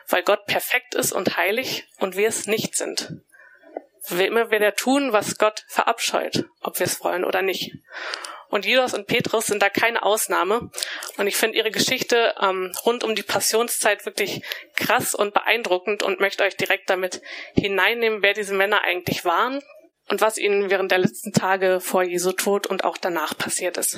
weil 0.08 0.24
Gott 0.24 0.46
perfekt 0.46 0.96
ist 0.96 1.14
und 1.14 1.38
heilig 1.38 1.88
und 1.98 2.18
wir 2.18 2.28
es 2.28 2.48
nicht 2.48 2.76
sind, 2.76 3.22
Immer 4.10 4.52
wieder 4.52 4.76
tun, 4.76 5.14
was 5.14 5.38
Gott 5.38 5.64
verabscheut, 5.68 6.46
ob 6.62 6.80
wir 6.80 6.86
es 6.86 7.04
wollen 7.04 7.26
oder 7.26 7.42
nicht. 7.42 7.74
Und 8.50 8.66
Judas 8.66 8.94
und 8.94 9.08
Petrus 9.08 9.48
sind 9.48 9.64
da 9.64 9.70
keine 9.70 10.04
Ausnahme. 10.04 10.70
Und 11.18 11.28
ich 11.28 11.36
finde 11.36 11.58
ihre 11.58 11.72
Geschichte 11.72 12.36
ähm, 12.40 12.72
rund 12.86 13.04
um 13.04 13.16
die 13.16 13.24
Passionszeit 13.24 14.06
wirklich 14.06 14.44
krass 14.76 15.16
und 15.16 15.34
beeindruckend 15.34 16.04
und 16.04 16.20
möchte 16.20 16.44
euch 16.44 16.56
direkt 16.56 16.90
damit 16.90 17.22
hineinnehmen, 17.56 18.22
wer 18.22 18.34
diese 18.34 18.54
Männer 18.54 18.82
eigentlich 18.82 19.26
waren 19.26 19.64
und 20.10 20.22
was 20.22 20.38
ihnen 20.38 20.70
während 20.70 20.92
der 20.92 21.00
letzten 21.00 21.32
Tage 21.32 21.80
vor 21.80 22.04
Jesu 22.04 22.32
Tod 22.32 22.68
und 22.68 22.84
auch 22.84 22.98
danach 22.98 23.38
passiert 23.38 23.78
ist. 23.78 23.98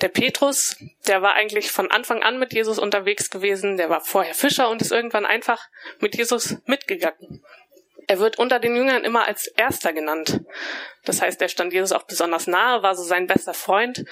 Der 0.00 0.08
Petrus, 0.08 0.76
der 1.06 1.22
war 1.22 1.34
eigentlich 1.34 1.72
von 1.72 1.90
Anfang 1.90 2.22
an 2.22 2.38
mit 2.38 2.52
Jesus 2.52 2.78
unterwegs 2.78 3.30
gewesen, 3.30 3.76
der 3.76 3.90
war 3.90 4.00
vorher 4.00 4.34
Fischer 4.34 4.68
und 4.68 4.80
ist 4.80 4.92
irgendwann 4.92 5.26
einfach 5.26 5.66
mit 5.98 6.16
Jesus 6.16 6.56
mitgegangen. 6.66 7.44
Er 8.06 8.20
wird 8.20 8.38
unter 8.38 8.58
den 8.58 8.76
Jüngern 8.76 9.04
immer 9.04 9.26
als 9.26 9.48
Erster 9.48 9.92
genannt. 9.92 10.40
Das 11.04 11.20
heißt, 11.20 11.42
er 11.42 11.48
stand 11.48 11.72
Jesus 11.72 11.92
auch 11.92 12.04
besonders 12.04 12.46
nahe, 12.46 12.82
war 12.82 12.94
so 12.94 13.02
sein 13.02 13.26
bester 13.26 13.54
Freund 13.54 14.04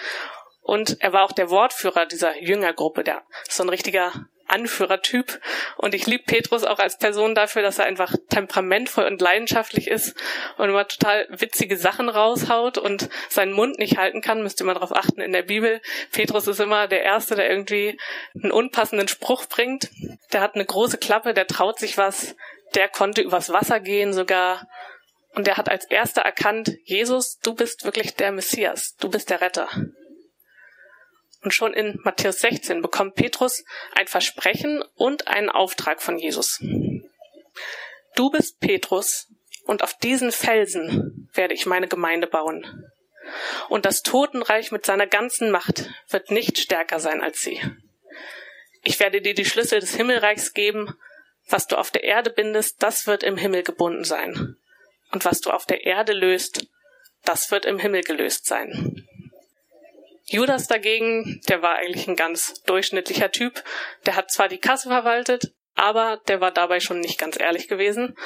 und 0.60 1.00
er 1.00 1.12
war 1.12 1.24
auch 1.24 1.32
der 1.32 1.50
Wortführer 1.50 2.06
dieser 2.06 2.36
Jüngergruppe, 2.42 3.04
der 3.04 3.22
so 3.48 3.62
ein 3.62 3.68
richtiger 3.68 4.12
Anführertyp. 4.48 5.40
Und 5.76 5.94
ich 5.94 6.06
liebe 6.06 6.24
Petrus 6.24 6.64
auch 6.64 6.78
als 6.78 6.98
Person 6.98 7.34
dafür, 7.34 7.62
dass 7.62 7.78
er 7.78 7.86
einfach 7.86 8.14
temperamentvoll 8.28 9.04
und 9.04 9.20
leidenschaftlich 9.20 9.88
ist 9.88 10.14
und 10.56 10.68
immer 10.68 10.86
total 10.86 11.26
witzige 11.30 11.76
Sachen 11.76 12.08
raushaut 12.08 12.78
und 12.78 13.08
seinen 13.28 13.52
Mund 13.52 13.78
nicht 13.78 13.98
halten 13.98 14.20
kann. 14.20 14.42
Müsst 14.42 14.60
ihr 14.60 14.66
mal 14.66 14.74
darauf 14.74 14.94
achten 14.94 15.20
in 15.20 15.32
der 15.32 15.42
Bibel. 15.42 15.80
Petrus 16.12 16.46
ist 16.46 16.60
immer 16.60 16.88
der 16.88 17.02
Erste, 17.02 17.34
der 17.34 17.50
irgendwie 17.50 17.98
einen 18.40 18.52
unpassenden 18.52 19.08
Spruch 19.08 19.46
bringt. 19.46 19.90
Der 20.32 20.40
hat 20.40 20.54
eine 20.54 20.64
große 20.64 20.98
Klappe, 20.98 21.34
der 21.34 21.46
traut 21.46 21.78
sich 21.78 21.98
was 21.98 22.34
der 22.74 22.88
konnte 22.88 23.22
übers 23.22 23.50
Wasser 23.50 23.80
gehen 23.80 24.12
sogar. 24.12 24.68
Und 25.34 25.46
der 25.46 25.56
hat 25.56 25.68
als 25.68 25.84
erster 25.84 26.22
erkannt, 26.22 26.72
Jesus, 26.84 27.38
du 27.40 27.54
bist 27.54 27.84
wirklich 27.84 28.14
der 28.14 28.32
Messias, 28.32 28.96
du 28.96 29.10
bist 29.10 29.28
der 29.28 29.40
Retter. 29.40 29.68
Und 31.46 31.52
schon 31.52 31.74
in 31.74 32.00
Matthäus 32.02 32.40
16 32.40 32.82
bekommt 32.82 33.14
Petrus 33.14 33.62
ein 33.94 34.08
Versprechen 34.08 34.82
und 34.96 35.28
einen 35.28 35.48
Auftrag 35.48 36.02
von 36.02 36.18
Jesus. 36.18 36.60
Du 38.16 38.30
bist 38.30 38.58
Petrus, 38.58 39.28
und 39.64 39.84
auf 39.84 39.94
diesen 39.94 40.32
Felsen 40.32 41.30
werde 41.34 41.54
ich 41.54 41.64
meine 41.64 41.86
Gemeinde 41.86 42.26
bauen. 42.26 42.90
Und 43.68 43.86
das 43.86 44.02
Totenreich 44.02 44.72
mit 44.72 44.84
seiner 44.84 45.06
ganzen 45.06 45.52
Macht 45.52 45.88
wird 46.08 46.32
nicht 46.32 46.58
stärker 46.58 46.98
sein 46.98 47.22
als 47.22 47.42
sie. 47.42 47.62
Ich 48.82 48.98
werde 48.98 49.22
dir 49.22 49.34
die 49.34 49.44
Schlüssel 49.44 49.78
des 49.78 49.94
Himmelreichs 49.94 50.52
geben, 50.52 50.98
was 51.48 51.68
du 51.68 51.76
auf 51.76 51.92
der 51.92 52.02
Erde 52.02 52.30
bindest, 52.30 52.82
das 52.82 53.06
wird 53.06 53.22
im 53.22 53.36
Himmel 53.36 53.62
gebunden 53.62 54.02
sein. 54.02 54.56
Und 55.12 55.24
was 55.24 55.40
du 55.42 55.52
auf 55.52 55.64
der 55.64 55.86
Erde 55.86 56.12
löst, 56.12 56.66
das 57.24 57.52
wird 57.52 57.66
im 57.66 57.78
Himmel 57.78 58.02
gelöst 58.02 58.46
sein. 58.46 59.06
Judas 60.28 60.66
dagegen, 60.66 61.40
der 61.48 61.62
war 61.62 61.76
eigentlich 61.76 62.08
ein 62.08 62.16
ganz 62.16 62.62
durchschnittlicher 62.64 63.30
Typ. 63.30 63.62
Der 64.06 64.16
hat 64.16 64.30
zwar 64.30 64.48
die 64.48 64.58
Kasse 64.58 64.88
verwaltet, 64.88 65.54
aber 65.74 66.20
der 66.26 66.40
war 66.40 66.50
dabei 66.50 66.80
schon 66.80 67.00
nicht 67.00 67.18
ganz 67.18 67.38
ehrlich 67.38 67.68
gewesen. 67.68 68.16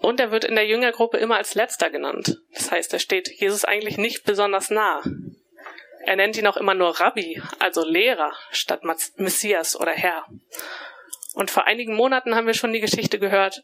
Und 0.00 0.20
er 0.20 0.30
wird 0.30 0.44
in 0.44 0.54
der 0.54 0.66
Jüngergruppe 0.66 1.16
immer 1.16 1.36
als 1.36 1.54
letzter 1.54 1.90
genannt. 1.90 2.36
Das 2.52 2.70
heißt, 2.70 2.92
er 2.92 2.98
steht 2.98 3.28
Jesus 3.40 3.64
eigentlich 3.64 3.96
nicht 3.96 4.24
besonders 4.24 4.70
nah. 4.70 5.02
Er 6.04 6.16
nennt 6.16 6.36
ihn 6.36 6.46
auch 6.46 6.56
immer 6.56 6.74
nur 6.74 7.00
Rabbi, 7.00 7.42
also 7.58 7.84
Lehrer, 7.84 8.32
statt 8.50 8.82
Messias 9.16 9.74
oder 9.74 9.92
Herr. 9.92 10.26
Und 11.34 11.50
vor 11.50 11.66
einigen 11.66 11.94
Monaten 11.94 12.34
haben 12.34 12.46
wir 12.46 12.54
schon 12.54 12.72
die 12.72 12.80
Geschichte 12.80 13.18
gehört, 13.18 13.62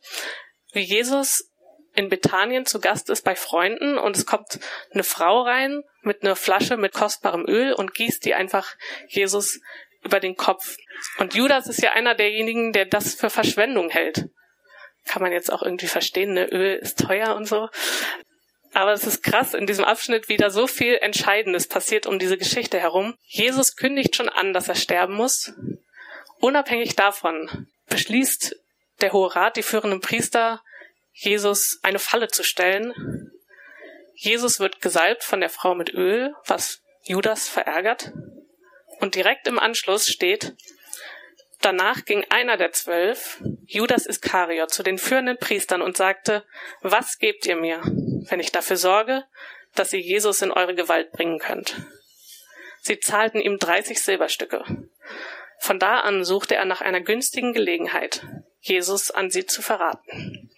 wie 0.72 0.82
Jesus 0.82 1.50
in 1.94 2.08
Bethanien 2.08 2.66
zu 2.66 2.80
Gast 2.80 3.08
ist 3.10 3.24
bei 3.24 3.36
Freunden 3.36 3.98
und 3.98 4.16
es 4.16 4.26
kommt 4.26 4.58
eine 4.90 5.04
Frau 5.04 5.42
rein 5.42 5.84
mit 6.06 6.22
einer 6.22 6.36
Flasche 6.36 6.76
mit 6.76 6.92
kostbarem 6.92 7.44
Öl 7.46 7.72
und 7.72 7.94
gießt 7.94 8.24
die 8.24 8.34
einfach 8.34 8.74
Jesus 9.08 9.60
über 10.02 10.20
den 10.20 10.36
Kopf. 10.36 10.76
Und 11.18 11.34
Judas 11.34 11.66
ist 11.66 11.82
ja 11.82 11.92
einer 11.92 12.14
derjenigen, 12.14 12.72
der 12.72 12.84
das 12.84 13.14
für 13.14 13.30
Verschwendung 13.30 13.90
hält. 13.90 14.28
Kann 15.06 15.22
man 15.22 15.32
jetzt 15.32 15.52
auch 15.52 15.62
irgendwie 15.62 15.86
verstehen, 15.86 16.34
ne? 16.34 16.46
Öl 16.46 16.76
ist 16.76 16.98
teuer 16.98 17.34
und 17.36 17.46
so. 17.46 17.68
Aber 18.72 18.92
es 18.92 19.06
ist 19.06 19.22
krass, 19.22 19.54
in 19.54 19.66
diesem 19.66 19.84
Abschnitt 19.84 20.28
wieder 20.28 20.50
so 20.50 20.66
viel 20.66 20.96
Entscheidendes 20.96 21.68
passiert 21.68 22.06
um 22.06 22.18
diese 22.18 22.36
Geschichte 22.36 22.80
herum. 22.80 23.14
Jesus 23.24 23.76
kündigt 23.76 24.16
schon 24.16 24.28
an, 24.28 24.52
dass 24.52 24.68
er 24.68 24.74
sterben 24.74 25.14
muss. 25.14 25.52
Unabhängig 26.40 26.96
davon 26.96 27.68
beschließt 27.88 28.56
der 29.00 29.12
Hohe 29.12 29.34
Rat, 29.34 29.56
die 29.56 29.62
führenden 29.62 30.00
Priester, 30.00 30.62
Jesus 31.12 31.78
eine 31.82 32.00
Falle 32.00 32.28
zu 32.28 32.42
stellen. 32.42 33.30
Jesus 34.14 34.60
wird 34.60 34.80
gesalbt 34.80 35.24
von 35.24 35.40
der 35.40 35.50
Frau 35.50 35.74
mit 35.74 35.92
Öl, 35.92 36.34
was 36.46 36.82
Judas 37.02 37.48
verärgert. 37.48 38.12
Und 39.00 39.14
direkt 39.14 39.46
im 39.46 39.58
Anschluss 39.58 40.06
steht, 40.08 40.54
danach 41.60 42.04
ging 42.04 42.24
einer 42.30 42.56
der 42.56 42.72
zwölf, 42.72 43.42
Judas 43.66 44.06
Iskariot, 44.06 44.70
zu 44.70 44.82
den 44.82 44.98
führenden 44.98 45.36
Priestern 45.36 45.82
und 45.82 45.96
sagte, 45.96 46.44
was 46.80 47.18
gebt 47.18 47.46
ihr 47.46 47.56
mir, 47.56 47.80
wenn 48.28 48.40
ich 48.40 48.52
dafür 48.52 48.76
sorge, 48.76 49.24
dass 49.74 49.92
ihr 49.92 50.00
Jesus 50.00 50.42
in 50.42 50.52
eure 50.52 50.74
Gewalt 50.74 51.10
bringen 51.12 51.38
könnt? 51.38 51.76
Sie 52.80 53.00
zahlten 53.00 53.40
ihm 53.40 53.58
30 53.58 54.00
Silberstücke. 54.00 54.62
Von 55.58 55.78
da 55.78 56.00
an 56.00 56.24
suchte 56.24 56.54
er 56.54 56.66
nach 56.66 56.82
einer 56.82 57.00
günstigen 57.00 57.52
Gelegenheit, 57.52 58.26
Jesus 58.60 59.10
an 59.10 59.30
sie 59.30 59.46
zu 59.46 59.62
verraten. 59.62 60.50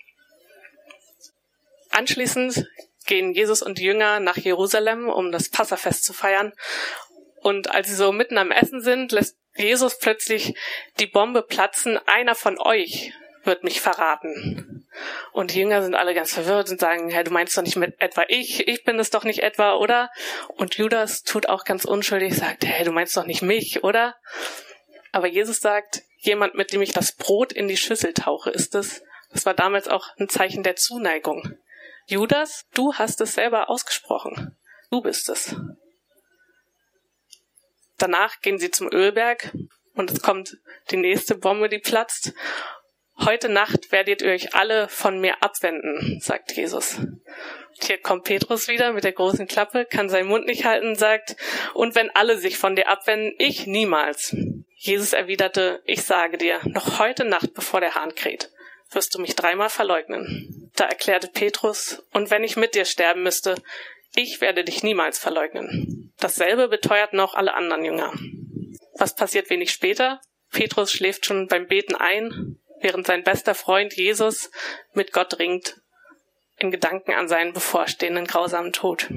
Anschließend 1.90 2.66
gehen 3.06 3.32
Jesus 3.32 3.62
und 3.62 3.78
die 3.78 3.84
Jünger 3.84 4.20
nach 4.20 4.36
Jerusalem, 4.36 5.08
um 5.08 5.32
das 5.32 5.48
Passafest 5.48 6.04
zu 6.04 6.12
feiern. 6.12 6.52
Und 7.40 7.70
als 7.70 7.88
sie 7.88 7.94
so 7.94 8.12
mitten 8.12 8.38
am 8.38 8.50
Essen 8.50 8.80
sind, 8.80 9.12
lässt 9.12 9.36
Jesus 9.56 9.98
plötzlich 9.98 10.54
die 10.98 11.06
Bombe 11.06 11.42
platzen, 11.42 11.98
einer 12.06 12.34
von 12.34 12.58
euch 12.58 13.12
wird 13.44 13.64
mich 13.64 13.80
verraten. 13.80 14.86
Und 15.32 15.54
die 15.54 15.60
Jünger 15.60 15.82
sind 15.82 15.94
alle 15.94 16.14
ganz 16.14 16.32
verwirrt 16.32 16.70
und 16.70 16.80
sagen, 16.80 17.10
ja, 17.10 17.22
du 17.22 17.30
meinst 17.30 17.56
doch 17.56 17.62
nicht 17.62 17.76
mit 17.76 18.00
etwa 18.00 18.24
ich, 18.28 18.66
ich 18.66 18.84
bin 18.84 18.98
es 18.98 19.10
doch 19.10 19.24
nicht 19.24 19.42
etwa, 19.42 19.74
oder? 19.74 20.10
Und 20.48 20.74
Judas 20.76 21.22
tut 21.22 21.48
auch 21.48 21.64
ganz 21.64 21.84
unschuldig, 21.84 22.34
sagt, 22.34 22.64
hey, 22.64 22.84
du 22.84 22.92
meinst 22.92 23.16
doch 23.16 23.26
nicht 23.26 23.42
mich, 23.42 23.84
oder? 23.84 24.16
Aber 25.12 25.26
Jesus 25.26 25.60
sagt, 25.60 26.02
jemand, 26.18 26.54
mit 26.54 26.72
dem 26.72 26.82
ich 26.82 26.92
das 26.92 27.12
Brot 27.12 27.52
in 27.52 27.68
die 27.68 27.76
Schüssel 27.76 28.12
tauche, 28.12 28.50
ist 28.50 28.74
es. 28.74 29.02
Das 29.32 29.46
war 29.46 29.54
damals 29.54 29.88
auch 29.88 30.08
ein 30.18 30.28
Zeichen 30.28 30.62
der 30.62 30.76
Zuneigung. 30.76 31.56
Judas, 32.08 32.66
du 32.72 32.94
hast 32.94 33.20
es 33.20 33.34
selber 33.34 33.68
ausgesprochen. 33.68 34.56
Du 34.92 35.00
bist 35.00 35.28
es. 35.28 35.56
Danach 37.98 38.40
gehen 38.42 38.60
sie 38.60 38.70
zum 38.70 38.92
Ölberg 38.92 39.52
und 39.94 40.12
es 40.12 40.22
kommt 40.22 40.56
die 40.90 40.98
nächste 40.98 41.34
Bombe, 41.34 41.68
die 41.68 41.80
platzt. 41.80 42.32
Heute 43.18 43.48
Nacht 43.48 43.90
werdet 43.90 44.22
ihr 44.22 44.30
euch 44.30 44.54
alle 44.54 44.88
von 44.88 45.20
mir 45.20 45.42
abwenden, 45.42 46.20
sagt 46.20 46.52
Jesus. 46.52 47.00
Hier 47.80 47.98
kommt 47.98 48.24
Petrus 48.24 48.68
wieder 48.68 48.92
mit 48.92 49.02
der 49.02 49.12
großen 49.12 49.48
Klappe, 49.48 49.84
kann 49.84 50.08
seinen 50.08 50.28
Mund 50.28 50.46
nicht 50.46 50.64
halten, 50.64 50.94
sagt, 50.94 51.34
und 51.74 51.96
wenn 51.96 52.10
alle 52.10 52.38
sich 52.38 52.56
von 52.56 52.76
dir 52.76 52.88
abwenden, 52.88 53.34
ich 53.38 53.66
niemals. 53.66 54.36
Jesus 54.74 55.12
erwiderte, 55.12 55.82
ich 55.86 56.04
sage 56.04 56.38
dir, 56.38 56.60
noch 56.66 57.00
heute 57.00 57.24
Nacht, 57.24 57.52
bevor 57.54 57.80
der 57.80 57.96
Hahn 57.96 58.14
kräht, 58.14 58.52
wirst 58.90 59.14
du 59.14 59.20
mich 59.20 59.34
dreimal 59.34 59.70
verleugnen. 59.70 60.70
Da 60.76 60.84
erklärte 60.84 61.28
Petrus, 61.28 62.02
und 62.12 62.30
wenn 62.30 62.44
ich 62.44 62.56
mit 62.56 62.74
dir 62.74 62.84
sterben 62.84 63.22
müsste, 63.22 63.56
ich 64.14 64.40
werde 64.40 64.64
dich 64.64 64.82
niemals 64.82 65.18
verleugnen. 65.18 66.12
Dasselbe 66.18 66.68
beteuerten 66.68 67.20
auch 67.20 67.34
alle 67.34 67.54
anderen 67.54 67.84
Jünger. 67.84 68.12
Was 68.98 69.14
passiert 69.14 69.50
wenig 69.50 69.72
später? 69.72 70.20
Petrus 70.50 70.92
schläft 70.92 71.26
schon 71.26 71.48
beim 71.48 71.66
Beten 71.66 71.94
ein, 71.94 72.58
während 72.80 73.06
sein 73.06 73.24
bester 73.24 73.54
Freund 73.54 73.94
Jesus 73.94 74.50
mit 74.94 75.12
Gott 75.12 75.38
ringt, 75.38 75.76
in 76.58 76.70
Gedanken 76.70 77.12
an 77.12 77.28
seinen 77.28 77.52
bevorstehenden 77.52 78.26
grausamen 78.26 78.72
Tod. 78.72 79.08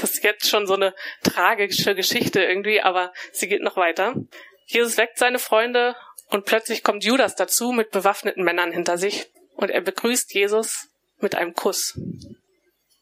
Das 0.00 0.14
ist 0.14 0.24
jetzt 0.24 0.48
schon 0.48 0.66
so 0.66 0.74
eine 0.74 0.94
tragische 1.22 1.94
Geschichte 1.94 2.42
irgendwie, 2.42 2.80
aber 2.80 3.12
sie 3.32 3.48
geht 3.48 3.62
noch 3.62 3.76
weiter. 3.76 4.14
Jesus 4.66 4.96
weckt 4.96 5.18
seine 5.18 5.38
Freunde 5.38 5.96
und 6.28 6.44
plötzlich 6.44 6.82
kommt 6.82 7.04
Judas 7.04 7.34
dazu 7.34 7.72
mit 7.72 7.90
bewaffneten 7.90 8.44
Männern 8.44 8.72
hinter 8.72 8.98
sich 8.98 9.28
und 9.56 9.70
er 9.70 9.80
begrüßt 9.80 10.32
Jesus 10.34 10.88
mit 11.20 11.34
einem 11.34 11.54
Kuss. 11.54 11.98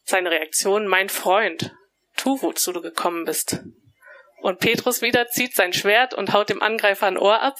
Seine 0.03 0.31
Reaktion, 0.31 0.87
mein 0.87 1.09
Freund, 1.09 1.75
tu, 2.15 2.41
wozu 2.41 2.71
du 2.71 2.81
gekommen 2.81 3.25
bist. 3.25 3.59
Und 4.41 4.59
Petrus 4.59 5.01
wieder 5.01 5.27
zieht 5.27 5.55
sein 5.55 5.73
Schwert 5.73 6.13
und 6.13 6.33
haut 6.33 6.49
dem 6.49 6.61
Angreifer 6.61 7.07
ein 7.07 7.17
Ohr 7.17 7.41
ab, 7.41 7.57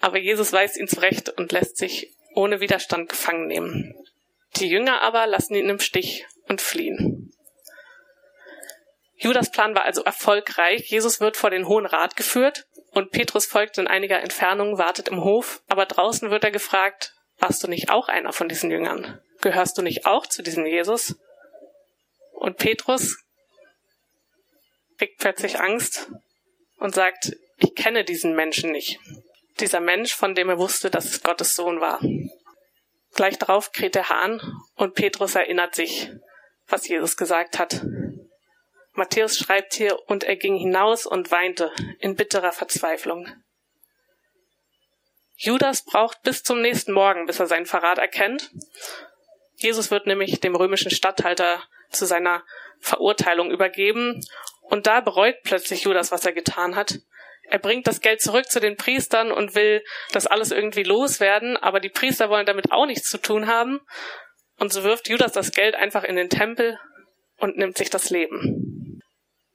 aber 0.00 0.18
Jesus 0.18 0.52
weist 0.52 0.76
ihn 0.76 0.88
zurecht 0.88 1.30
und 1.30 1.52
lässt 1.52 1.78
sich 1.78 2.12
ohne 2.34 2.60
Widerstand 2.60 3.08
gefangen 3.08 3.46
nehmen. 3.46 3.94
Die 4.56 4.68
Jünger 4.68 5.00
aber 5.00 5.26
lassen 5.26 5.54
ihn 5.54 5.68
im 5.68 5.80
Stich 5.80 6.26
und 6.48 6.60
fliehen. 6.60 7.15
Judas 9.18 9.50
Plan 9.50 9.74
war 9.74 9.84
also 9.84 10.02
erfolgreich. 10.02 10.90
Jesus 10.90 11.20
wird 11.20 11.36
vor 11.36 11.50
den 11.50 11.66
Hohen 11.66 11.86
Rat 11.86 12.16
geführt 12.16 12.66
und 12.90 13.10
Petrus 13.10 13.46
folgt 13.46 13.78
in 13.78 13.86
einiger 13.86 14.20
Entfernung, 14.20 14.78
wartet 14.78 15.08
im 15.08 15.24
Hof, 15.24 15.62
aber 15.68 15.86
draußen 15.86 16.30
wird 16.30 16.44
er 16.44 16.50
gefragt, 16.50 17.14
warst 17.38 17.62
du 17.62 17.68
nicht 17.68 17.90
auch 17.90 18.08
einer 18.08 18.32
von 18.32 18.48
diesen 18.48 18.70
Jüngern? 18.70 19.20
gehörst 19.40 19.78
du 19.78 19.82
nicht 19.82 20.06
auch 20.06 20.26
zu 20.26 20.42
diesem 20.42 20.66
Jesus? 20.66 21.16
Und 22.32 22.56
Petrus 22.58 23.16
kriegt 24.98 25.18
plötzlich 25.18 25.60
Angst 25.60 26.10
und 26.78 26.94
sagt, 26.94 27.36
ich 27.58 27.74
kenne 27.74 28.04
diesen 28.04 28.34
Menschen 28.34 28.72
nicht. 28.72 28.98
Dieser 29.60 29.80
Mensch, 29.80 30.14
von 30.14 30.34
dem 30.34 30.48
er 30.48 30.58
wusste, 30.58 30.90
dass 30.90 31.06
es 31.06 31.22
Gottes 31.22 31.54
Sohn 31.54 31.80
war. 31.80 32.00
Gleich 33.14 33.38
darauf 33.38 33.72
kräht 33.72 33.94
der 33.94 34.10
Hahn 34.10 34.40
und 34.74 34.94
Petrus 34.94 35.34
erinnert 35.34 35.74
sich, 35.74 36.10
was 36.66 36.86
Jesus 36.86 37.16
gesagt 37.16 37.58
hat. 37.58 37.82
Matthäus 38.96 39.38
schreibt 39.38 39.74
hier, 39.74 39.98
und 40.08 40.24
er 40.24 40.36
ging 40.36 40.56
hinaus 40.56 41.06
und 41.06 41.30
weinte 41.30 41.72
in 41.98 42.16
bitterer 42.16 42.52
Verzweiflung. 42.52 43.28
Judas 45.36 45.84
braucht 45.84 46.22
bis 46.22 46.42
zum 46.42 46.62
nächsten 46.62 46.92
Morgen, 46.92 47.26
bis 47.26 47.40
er 47.40 47.46
seinen 47.46 47.66
Verrat 47.66 47.98
erkennt. 47.98 48.50
Jesus 49.56 49.90
wird 49.90 50.06
nämlich 50.06 50.40
dem 50.40 50.56
römischen 50.56 50.90
Statthalter 50.90 51.62
zu 51.90 52.06
seiner 52.06 52.42
Verurteilung 52.80 53.50
übergeben 53.50 54.22
und 54.62 54.86
da 54.86 55.00
bereut 55.00 55.36
plötzlich 55.44 55.84
Judas, 55.84 56.10
was 56.10 56.24
er 56.24 56.32
getan 56.32 56.74
hat. 56.74 56.98
Er 57.48 57.58
bringt 57.58 57.86
das 57.86 58.00
Geld 58.00 58.20
zurück 58.20 58.50
zu 58.50 58.60
den 58.60 58.76
Priestern 58.76 59.30
und 59.30 59.54
will 59.54 59.84
das 60.12 60.26
alles 60.26 60.50
irgendwie 60.50 60.82
loswerden, 60.82 61.56
aber 61.56 61.80
die 61.80 61.88
Priester 61.88 62.28
wollen 62.28 62.46
damit 62.46 62.72
auch 62.72 62.86
nichts 62.86 63.08
zu 63.08 63.18
tun 63.18 63.46
haben. 63.46 63.80
Und 64.58 64.72
so 64.72 64.82
wirft 64.82 65.08
Judas 65.08 65.32
das 65.32 65.52
Geld 65.52 65.74
einfach 65.74 66.02
in 66.02 66.16
den 66.16 66.30
Tempel 66.30 66.78
und 67.38 67.56
nimmt 67.56 67.76
sich 67.76 67.90
das 67.90 68.10
Leben. 68.10 69.02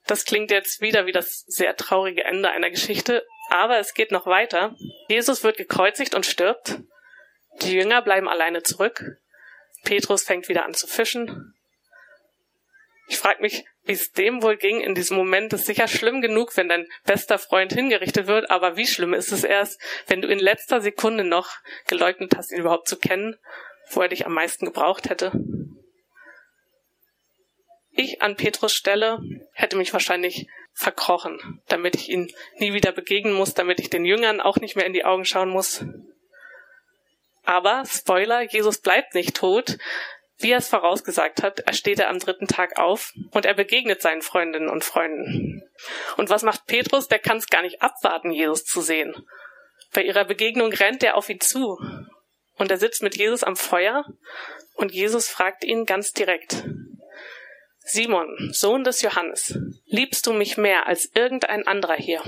Das 0.06 0.24
klingt 0.24 0.50
jetzt 0.50 0.80
wieder 0.80 1.06
wie 1.06 1.12
das 1.12 1.44
sehr 1.46 1.76
traurige 1.76 2.24
Ende 2.24 2.50
einer 2.50 2.70
Geschichte, 2.70 3.24
aber 3.50 3.78
es 3.78 3.94
geht 3.94 4.10
noch 4.10 4.26
weiter. 4.26 4.74
Jesus 5.08 5.44
wird 5.44 5.56
gekreuzigt 5.56 6.14
und 6.14 6.26
stirbt. 6.26 6.80
Die 7.60 7.72
Jünger 7.72 8.02
bleiben 8.02 8.28
alleine 8.28 8.62
zurück. 8.62 9.18
Petrus 9.84 10.22
fängt 10.22 10.48
wieder 10.48 10.64
an 10.64 10.74
zu 10.74 10.86
fischen. 10.86 11.54
Ich 13.08 13.18
frage 13.18 13.42
mich, 13.42 13.64
wie 13.84 13.92
es 13.92 14.12
dem 14.12 14.42
wohl 14.42 14.56
ging 14.56 14.80
in 14.80 14.94
diesem 14.94 15.16
Moment. 15.16 15.52
ist 15.52 15.66
sicher 15.66 15.88
schlimm 15.88 16.22
genug, 16.22 16.56
wenn 16.56 16.68
dein 16.68 16.88
bester 17.04 17.38
Freund 17.38 17.72
hingerichtet 17.72 18.26
wird, 18.26 18.50
aber 18.50 18.76
wie 18.76 18.86
schlimm 18.86 19.12
ist 19.12 19.32
es 19.32 19.44
erst, 19.44 19.80
wenn 20.06 20.22
du 20.22 20.28
in 20.28 20.38
letzter 20.38 20.80
Sekunde 20.80 21.24
noch 21.24 21.50
geleugnet 21.88 22.36
hast, 22.36 22.52
ihn 22.52 22.60
überhaupt 22.60 22.88
zu 22.88 22.96
kennen, 22.96 23.36
wo 23.90 24.00
er 24.00 24.08
dich 24.08 24.24
am 24.24 24.32
meisten 24.32 24.66
gebraucht 24.66 25.10
hätte? 25.10 25.32
Ich 27.94 28.22
an 28.22 28.36
Petrus 28.36 28.74
Stelle 28.74 29.20
hätte 29.52 29.76
mich 29.76 29.92
wahrscheinlich 29.92 30.46
verkrochen, 30.72 31.60
damit 31.68 31.94
ich 31.94 32.08
ihn 32.08 32.32
nie 32.56 32.72
wieder 32.72 32.92
begegnen 32.92 33.34
muss, 33.34 33.54
damit 33.54 33.80
ich 33.80 33.90
den 33.90 34.04
Jüngern 34.04 34.40
auch 34.40 34.56
nicht 34.56 34.76
mehr 34.76 34.86
in 34.86 34.94
die 34.94 35.04
Augen 35.04 35.24
schauen 35.24 35.50
muss. 35.50 35.84
Aber, 37.44 37.84
Spoiler, 37.86 38.42
Jesus 38.42 38.78
bleibt 38.78 39.14
nicht 39.14 39.36
tot, 39.36 39.76
wie 40.38 40.50
er 40.50 40.58
es 40.58 40.68
vorausgesagt 40.68 41.42
hat, 41.42 41.60
er 41.60 41.72
steht 41.72 42.00
er 42.00 42.08
am 42.08 42.18
dritten 42.18 42.48
Tag 42.48 42.78
auf 42.78 43.12
und 43.30 43.44
er 43.44 43.54
begegnet 43.54 44.02
seinen 44.02 44.22
Freundinnen 44.22 44.68
und 44.68 44.84
Freunden. 44.84 45.62
Und 46.16 46.30
was 46.30 46.42
macht 46.42 46.66
Petrus? 46.66 47.08
Der 47.08 47.18
kann 47.18 47.36
es 47.36 47.48
gar 47.48 47.62
nicht 47.62 47.82
abwarten, 47.82 48.32
Jesus 48.32 48.64
zu 48.64 48.80
sehen. 48.80 49.14
Bei 49.92 50.02
ihrer 50.02 50.24
Begegnung 50.24 50.72
rennt 50.72 51.02
er 51.02 51.16
auf 51.16 51.28
ihn 51.28 51.40
zu 51.40 51.78
und 52.56 52.70
er 52.70 52.78
sitzt 52.78 53.02
mit 53.02 53.16
Jesus 53.16 53.44
am 53.44 53.56
Feuer 53.56 54.04
und 54.74 54.92
Jesus 54.92 55.28
fragt 55.28 55.64
ihn 55.64 55.84
ganz 55.84 56.12
direkt. 56.12 56.64
Simon, 57.84 58.50
Sohn 58.52 58.84
des 58.84 59.02
Johannes, 59.02 59.58
liebst 59.86 60.26
du 60.26 60.32
mich 60.32 60.56
mehr 60.56 60.86
als 60.86 61.10
irgendein 61.14 61.66
anderer 61.66 61.96
hier? 61.96 62.22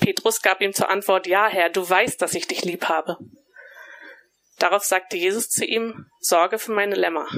Petrus 0.00 0.42
gab 0.42 0.60
ihm 0.60 0.72
zur 0.72 0.88
Antwort, 0.88 1.26
ja, 1.26 1.46
Herr, 1.46 1.68
du 1.68 1.88
weißt, 1.88 2.20
dass 2.20 2.34
ich 2.34 2.46
dich 2.46 2.64
lieb 2.64 2.88
habe. 2.88 3.18
Darauf 4.58 4.84
sagte 4.84 5.16
Jesus 5.16 5.48
zu 5.50 5.64
ihm, 5.64 6.06
Sorge 6.20 6.58
für 6.58 6.72
meine 6.72 6.94
Lämmer. 6.94 7.28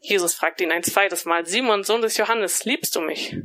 Jesus 0.00 0.34
fragte 0.34 0.64
ihn 0.64 0.72
ein 0.72 0.82
zweites 0.82 1.24
Mal, 1.24 1.46
Simon, 1.46 1.84
Sohn 1.84 2.02
des 2.02 2.16
Johannes, 2.16 2.64
liebst 2.64 2.94
du 2.94 3.00
mich? 3.00 3.36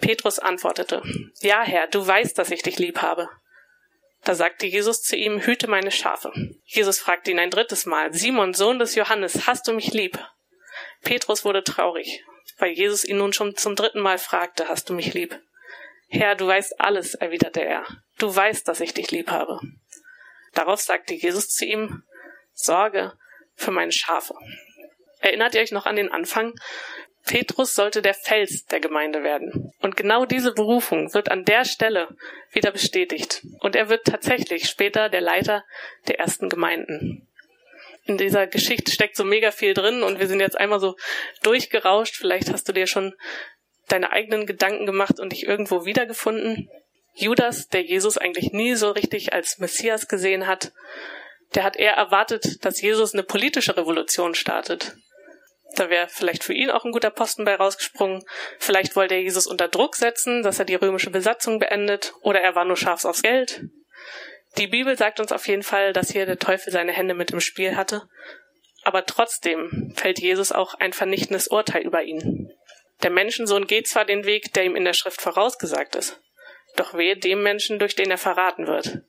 Petrus 0.00 0.38
antwortete, 0.38 1.02
Ja, 1.40 1.62
Herr, 1.62 1.86
du 1.88 2.04
weißt, 2.04 2.38
dass 2.38 2.50
ich 2.50 2.62
dich 2.62 2.78
lieb 2.78 3.02
habe. 3.02 3.28
Da 4.24 4.34
sagte 4.34 4.66
Jesus 4.66 5.02
zu 5.02 5.16
ihm, 5.16 5.40
Hüte 5.40 5.68
meine 5.68 5.90
Schafe. 5.90 6.32
Jesus 6.64 6.98
fragte 6.98 7.30
ihn 7.30 7.38
ein 7.38 7.50
drittes 7.50 7.86
Mal, 7.86 8.12
Simon, 8.12 8.54
Sohn 8.54 8.78
des 8.78 8.94
Johannes, 8.94 9.46
hast 9.46 9.66
du 9.68 9.72
mich 9.72 9.92
lieb? 9.92 10.18
Petrus 11.02 11.44
wurde 11.44 11.64
traurig, 11.64 12.24
weil 12.58 12.72
Jesus 12.72 13.04
ihn 13.04 13.18
nun 13.18 13.32
schon 13.32 13.56
zum 13.56 13.76
dritten 13.76 14.00
Mal 14.00 14.18
fragte, 14.18 14.68
Hast 14.68 14.88
du 14.88 14.94
mich 14.94 15.14
lieb? 15.14 15.38
Herr, 16.08 16.34
du 16.34 16.46
weißt 16.46 16.80
alles, 16.80 17.14
erwiderte 17.14 17.64
er. 17.64 17.86
Du 18.18 18.34
weißt, 18.34 18.66
dass 18.66 18.80
ich 18.80 18.94
dich 18.94 19.10
lieb 19.10 19.30
habe. 19.30 19.60
Darauf 20.54 20.80
sagte 20.80 21.14
Jesus 21.14 21.48
zu 21.50 21.64
ihm, 21.64 22.02
Sorge 22.52 23.12
für 23.54 23.70
meine 23.70 23.92
Schafe. 23.92 24.34
Erinnert 25.20 25.54
ihr 25.54 25.60
euch 25.60 25.72
noch 25.72 25.86
an 25.86 25.96
den 25.96 26.10
Anfang? 26.10 26.54
Petrus 27.26 27.74
sollte 27.74 28.02
der 28.02 28.14
Fels 28.14 28.64
der 28.66 28.80
Gemeinde 28.80 29.22
werden. 29.22 29.72
Und 29.80 29.96
genau 29.96 30.24
diese 30.24 30.52
Berufung 30.52 31.12
wird 31.14 31.30
an 31.30 31.44
der 31.44 31.64
Stelle 31.64 32.08
wieder 32.50 32.70
bestätigt. 32.70 33.46
Und 33.60 33.76
er 33.76 33.88
wird 33.88 34.06
tatsächlich 34.06 34.68
später 34.68 35.08
der 35.08 35.20
Leiter 35.20 35.64
der 36.08 36.18
ersten 36.18 36.48
Gemeinden. 36.48 37.28
In 38.10 38.16
dieser 38.16 38.48
Geschichte 38.48 38.90
steckt 38.90 39.14
so 39.14 39.22
mega 39.22 39.52
viel 39.52 39.72
drin 39.72 40.02
und 40.02 40.18
wir 40.18 40.26
sind 40.26 40.40
jetzt 40.40 40.58
einmal 40.58 40.80
so 40.80 40.96
durchgerauscht. 41.44 42.16
Vielleicht 42.16 42.52
hast 42.52 42.68
du 42.68 42.72
dir 42.72 42.88
schon 42.88 43.14
deine 43.86 44.10
eigenen 44.10 44.46
Gedanken 44.46 44.84
gemacht 44.84 45.20
und 45.20 45.30
dich 45.30 45.46
irgendwo 45.46 45.84
wiedergefunden. 45.84 46.68
Judas, 47.14 47.68
der 47.68 47.82
Jesus 47.82 48.18
eigentlich 48.18 48.50
nie 48.50 48.74
so 48.74 48.90
richtig 48.90 49.32
als 49.32 49.58
Messias 49.58 50.08
gesehen 50.08 50.48
hat, 50.48 50.72
der 51.54 51.62
hat 51.62 51.76
eher 51.76 51.92
erwartet, 51.92 52.64
dass 52.64 52.80
Jesus 52.80 53.14
eine 53.14 53.22
politische 53.22 53.76
Revolution 53.76 54.34
startet. 54.34 54.96
Da 55.76 55.88
wäre 55.88 56.08
vielleicht 56.08 56.42
für 56.42 56.52
ihn 56.52 56.70
auch 56.70 56.84
ein 56.84 56.90
guter 56.90 57.10
Posten 57.10 57.44
bei 57.44 57.54
rausgesprungen. 57.54 58.24
Vielleicht 58.58 58.96
wollte 58.96 59.14
er 59.14 59.22
Jesus 59.22 59.46
unter 59.46 59.68
Druck 59.68 59.94
setzen, 59.94 60.42
dass 60.42 60.58
er 60.58 60.64
die 60.64 60.74
römische 60.74 61.10
Besatzung 61.10 61.60
beendet, 61.60 62.12
oder 62.22 62.40
er 62.40 62.56
war 62.56 62.64
nur 62.64 62.76
scharf 62.76 63.04
aufs 63.04 63.22
Geld. 63.22 63.62
Die 64.58 64.66
Bibel 64.66 64.96
sagt 64.96 65.20
uns 65.20 65.32
auf 65.32 65.46
jeden 65.46 65.62
Fall, 65.62 65.92
dass 65.92 66.10
hier 66.10 66.26
der 66.26 66.38
Teufel 66.38 66.72
seine 66.72 66.92
Hände 66.92 67.14
mit 67.14 67.30
im 67.30 67.40
Spiel 67.40 67.76
hatte. 67.76 68.08
Aber 68.82 69.06
trotzdem 69.06 69.92
fällt 69.94 70.20
Jesus 70.20 70.52
auch 70.52 70.74
ein 70.74 70.92
vernichtendes 70.92 71.48
Urteil 71.48 71.82
über 71.82 72.02
ihn. 72.02 72.52
Der 73.02 73.10
Menschensohn 73.10 73.66
geht 73.66 73.88
zwar 73.88 74.04
den 74.04 74.24
Weg, 74.24 74.52
der 74.52 74.64
ihm 74.64 74.76
in 74.76 74.84
der 74.84 74.92
Schrift 74.92 75.20
vorausgesagt 75.20 75.96
ist. 75.96 76.20
Doch 76.76 76.94
wehe 76.94 77.16
dem 77.16 77.42
Menschen, 77.42 77.78
durch 77.78 77.94
den 77.94 78.10
er 78.10 78.18
verraten 78.18 78.66
wird. 78.66 79.02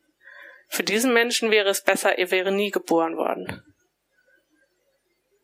Für 0.67 0.84
diesen 0.84 1.13
Menschen 1.13 1.51
wäre 1.51 1.69
es 1.69 1.84
besser, 1.84 2.17
er 2.17 2.32
wäre 2.32 2.51
nie 2.51 2.71
geboren 2.71 3.17
worden. 3.17 3.63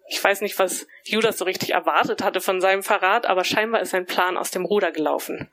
Ich 0.10 0.24
weiß 0.24 0.40
nicht, 0.40 0.58
was 0.58 0.88
Judas 1.04 1.38
so 1.38 1.46
richtig 1.46 1.72
erwartet 1.72 2.24
hatte 2.24 2.40
von 2.40 2.62
seinem 2.62 2.82
Verrat, 2.82 3.26
aber 3.26 3.44
scheinbar 3.44 3.82
ist 3.82 3.90
sein 3.90 4.06
Plan 4.06 4.38
aus 4.38 4.52
dem 4.52 4.64
Ruder 4.64 4.94
gelaufen. 4.94 5.52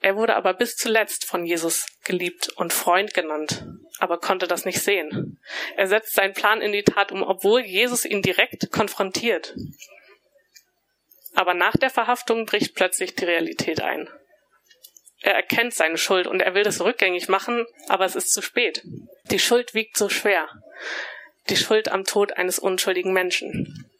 Er 0.00 0.16
wurde 0.16 0.36
aber 0.36 0.54
bis 0.54 0.76
zuletzt 0.76 1.24
von 1.24 1.44
Jesus 1.44 1.86
geliebt 2.04 2.50
und 2.50 2.72
Freund 2.72 3.14
genannt, 3.14 3.66
aber 3.98 4.18
konnte 4.18 4.46
das 4.46 4.64
nicht 4.64 4.80
sehen. 4.80 5.40
Er 5.76 5.88
setzt 5.88 6.14
seinen 6.14 6.34
Plan 6.34 6.60
in 6.60 6.72
die 6.72 6.84
Tat 6.84 7.10
um, 7.10 7.22
obwohl 7.22 7.62
Jesus 7.62 8.04
ihn 8.04 8.22
direkt 8.22 8.70
konfrontiert. 8.70 9.54
Aber 11.34 11.54
nach 11.54 11.76
der 11.76 11.90
Verhaftung 11.90 12.46
bricht 12.46 12.74
plötzlich 12.74 13.14
die 13.14 13.24
Realität 13.24 13.80
ein. 13.80 14.08
Er 15.20 15.34
erkennt 15.34 15.74
seine 15.74 15.98
Schuld 15.98 16.28
und 16.28 16.40
er 16.40 16.54
will 16.54 16.62
das 16.62 16.80
rückgängig 16.80 17.28
machen, 17.28 17.66
aber 17.88 18.04
es 18.04 18.14
ist 18.14 18.32
zu 18.32 18.40
spät. 18.40 18.82
Die 19.30 19.40
Schuld 19.40 19.74
wiegt 19.74 19.96
so 19.96 20.08
schwer. 20.08 20.48
Die 21.48 21.56
Schuld 21.56 21.90
am 21.90 22.04
Tod 22.04 22.34
eines 22.34 22.58
unschuldigen 22.58 23.12
Menschen. 23.12 23.90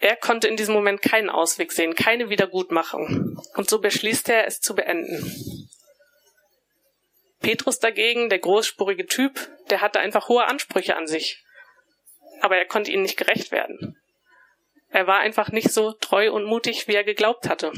Er 0.00 0.16
konnte 0.16 0.48
in 0.48 0.56
diesem 0.56 0.74
Moment 0.74 1.02
keinen 1.02 1.28
Ausweg 1.28 1.72
sehen, 1.72 1.94
keine 1.94 2.30
Wiedergutmachung. 2.30 3.38
Und 3.54 3.68
so 3.68 3.80
beschließt 3.80 4.30
er, 4.30 4.46
es 4.46 4.60
zu 4.60 4.74
beenden. 4.74 5.68
Petrus 7.40 7.78
dagegen, 7.78 8.30
der 8.30 8.38
großspurige 8.38 9.06
Typ, 9.06 9.50
der 9.68 9.82
hatte 9.82 10.00
einfach 10.00 10.28
hohe 10.28 10.46
Ansprüche 10.46 10.96
an 10.96 11.06
sich. 11.06 11.44
Aber 12.40 12.56
er 12.56 12.64
konnte 12.64 12.90
ihnen 12.90 13.02
nicht 13.02 13.18
gerecht 13.18 13.52
werden. 13.52 13.98
Er 14.88 15.06
war 15.06 15.20
einfach 15.20 15.50
nicht 15.50 15.70
so 15.70 15.92
treu 15.92 16.32
und 16.32 16.44
mutig, 16.44 16.88
wie 16.88 16.94
er 16.94 17.04
geglaubt 17.04 17.48
hatte. 17.48 17.70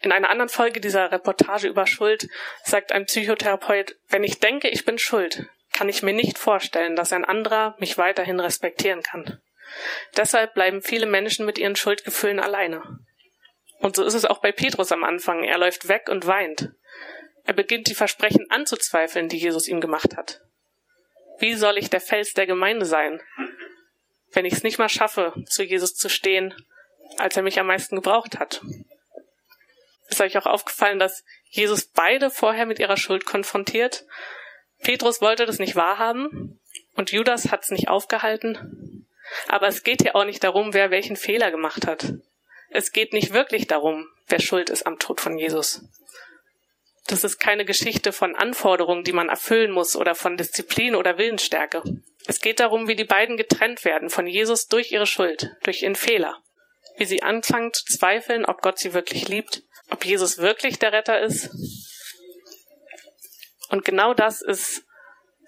In 0.00 0.10
einer 0.10 0.30
anderen 0.30 0.48
Folge 0.48 0.80
dieser 0.80 1.12
Reportage 1.12 1.68
über 1.68 1.86
Schuld 1.86 2.28
sagt 2.64 2.92
ein 2.92 3.04
Psychotherapeut, 3.04 3.96
wenn 4.08 4.24
ich 4.24 4.40
denke, 4.40 4.68
ich 4.68 4.86
bin 4.86 4.98
schuld, 4.98 5.46
kann 5.72 5.90
ich 5.90 6.02
mir 6.02 6.14
nicht 6.14 6.38
vorstellen, 6.38 6.96
dass 6.96 7.12
ein 7.12 7.26
anderer 7.26 7.76
mich 7.78 7.98
weiterhin 7.98 8.40
respektieren 8.40 9.02
kann. 9.02 9.38
Deshalb 10.16 10.54
bleiben 10.54 10.82
viele 10.82 11.06
Menschen 11.06 11.46
mit 11.46 11.58
ihren 11.58 11.76
Schuldgefühlen 11.76 12.40
alleine. 12.40 12.82
Und 13.78 13.96
so 13.96 14.04
ist 14.04 14.14
es 14.14 14.24
auch 14.24 14.38
bei 14.38 14.52
Petrus 14.52 14.92
am 14.92 15.04
Anfang. 15.04 15.44
Er 15.44 15.58
läuft 15.58 15.88
weg 15.88 16.08
und 16.08 16.26
weint. 16.26 16.70
Er 17.44 17.54
beginnt 17.54 17.88
die 17.88 17.94
Versprechen 17.94 18.50
anzuzweifeln, 18.50 19.28
die 19.28 19.38
Jesus 19.38 19.68
ihm 19.68 19.80
gemacht 19.80 20.16
hat. 20.16 20.40
Wie 21.38 21.54
soll 21.54 21.78
ich 21.78 21.88
der 21.88 22.00
Fels 22.00 22.32
der 22.32 22.46
Gemeinde 22.46 22.84
sein, 22.84 23.22
wenn 24.32 24.44
ich 24.44 24.52
es 24.52 24.62
nicht 24.62 24.78
mal 24.78 24.88
schaffe, 24.88 25.32
zu 25.46 25.62
Jesus 25.62 25.94
zu 25.94 26.08
stehen, 26.08 26.54
als 27.16 27.36
er 27.36 27.42
mich 27.42 27.58
am 27.60 27.68
meisten 27.68 27.96
gebraucht 27.96 28.38
hat? 28.38 28.60
Ist 30.08 30.20
euch 30.20 30.36
auch 30.36 30.46
aufgefallen, 30.46 30.98
dass 30.98 31.24
Jesus 31.44 31.86
beide 31.86 32.30
vorher 32.30 32.66
mit 32.66 32.78
ihrer 32.78 32.96
Schuld 32.96 33.24
konfrontiert? 33.24 34.04
Petrus 34.82 35.20
wollte 35.20 35.46
das 35.46 35.58
nicht 35.58 35.76
wahrhaben, 35.76 36.58
Und 36.98 37.12
Judas 37.12 37.52
hat's 37.52 37.70
nicht 37.70 37.86
aufgehalten. 37.86 38.87
Aber 39.48 39.68
es 39.68 39.82
geht 39.82 40.02
hier 40.02 40.16
auch 40.16 40.24
nicht 40.24 40.44
darum, 40.44 40.74
wer 40.74 40.90
welchen 40.90 41.16
Fehler 41.16 41.50
gemacht 41.50 41.86
hat. 41.86 42.14
Es 42.70 42.92
geht 42.92 43.12
nicht 43.12 43.32
wirklich 43.32 43.66
darum, 43.66 44.08
wer 44.26 44.40
schuld 44.40 44.70
ist 44.70 44.86
am 44.86 44.98
Tod 44.98 45.20
von 45.20 45.38
Jesus. 45.38 45.82
Das 47.06 47.24
ist 47.24 47.38
keine 47.38 47.64
Geschichte 47.64 48.12
von 48.12 48.36
Anforderungen, 48.36 49.02
die 49.02 49.12
man 49.12 49.30
erfüllen 49.30 49.70
muss 49.70 49.96
oder 49.96 50.14
von 50.14 50.36
Disziplin 50.36 50.94
oder 50.94 51.16
Willensstärke. 51.16 51.82
Es 52.26 52.40
geht 52.40 52.60
darum, 52.60 52.86
wie 52.86 52.96
die 52.96 53.04
beiden 53.04 53.38
getrennt 53.38 53.86
werden 53.86 54.10
von 54.10 54.26
Jesus 54.26 54.68
durch 54.68 54.92
ihre 54.92 55.06
Schuld, 55.06 55.56
durch 55.62 55.82
ihren 55.82 55.96
Fehler. 55.96 56.36
Wie 56.98 57.06
sie 57.06 57.22
anfangen 57.22 57.72
zu 57.72 57.86
zweifeln, 57.86 58.44
ob 58.44 58.60
Gott 58.60 58.78
sie 58.78 58.92
wirklich 58.92 59.28
liebt, 59.28 59.62
ob 59.90 60.04
Jesus 60.04 60.36
wirklich 60.36 60.78
der 60.78 60.92
Retter 60.92 61.18
ist. 61.20 61.48
Und 63.70 63.86
genau 63.86 64.12
das 64.12 64.42
ist, 64.42 64.84